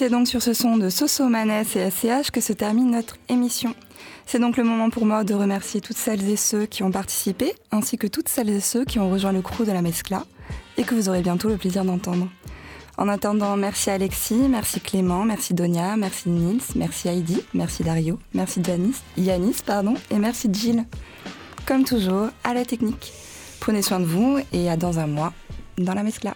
[0.00, 3.74] C'était donc sur ce son de Soso Manes et SCH que se termine notre émission.
[4.24, 7.52] C'est donc le moment pour moi de remercier toutes celles et ceux qui ont participé,
[7.70, 10.24] ainsi que toutes celles et ceux qui ont rejoint le crew de la Mescla,
[10.78, 12.30] et que vous aurez bientôt le plaisir d'entendre.
[12.96, 18.62] En attendant, merci Alexis, merci Clément, merci Donia, merci Nils, merci Heidi, merci Dario, merci
[19.18, 20.86] Yanis, pardon, et merci Jill.
[21.66, 23.12] Comme toujours, à la technique.
[23.60, 25.34] Prenez soin de vous et à dans un mois
[25.76, 26.34] dans la Mescla.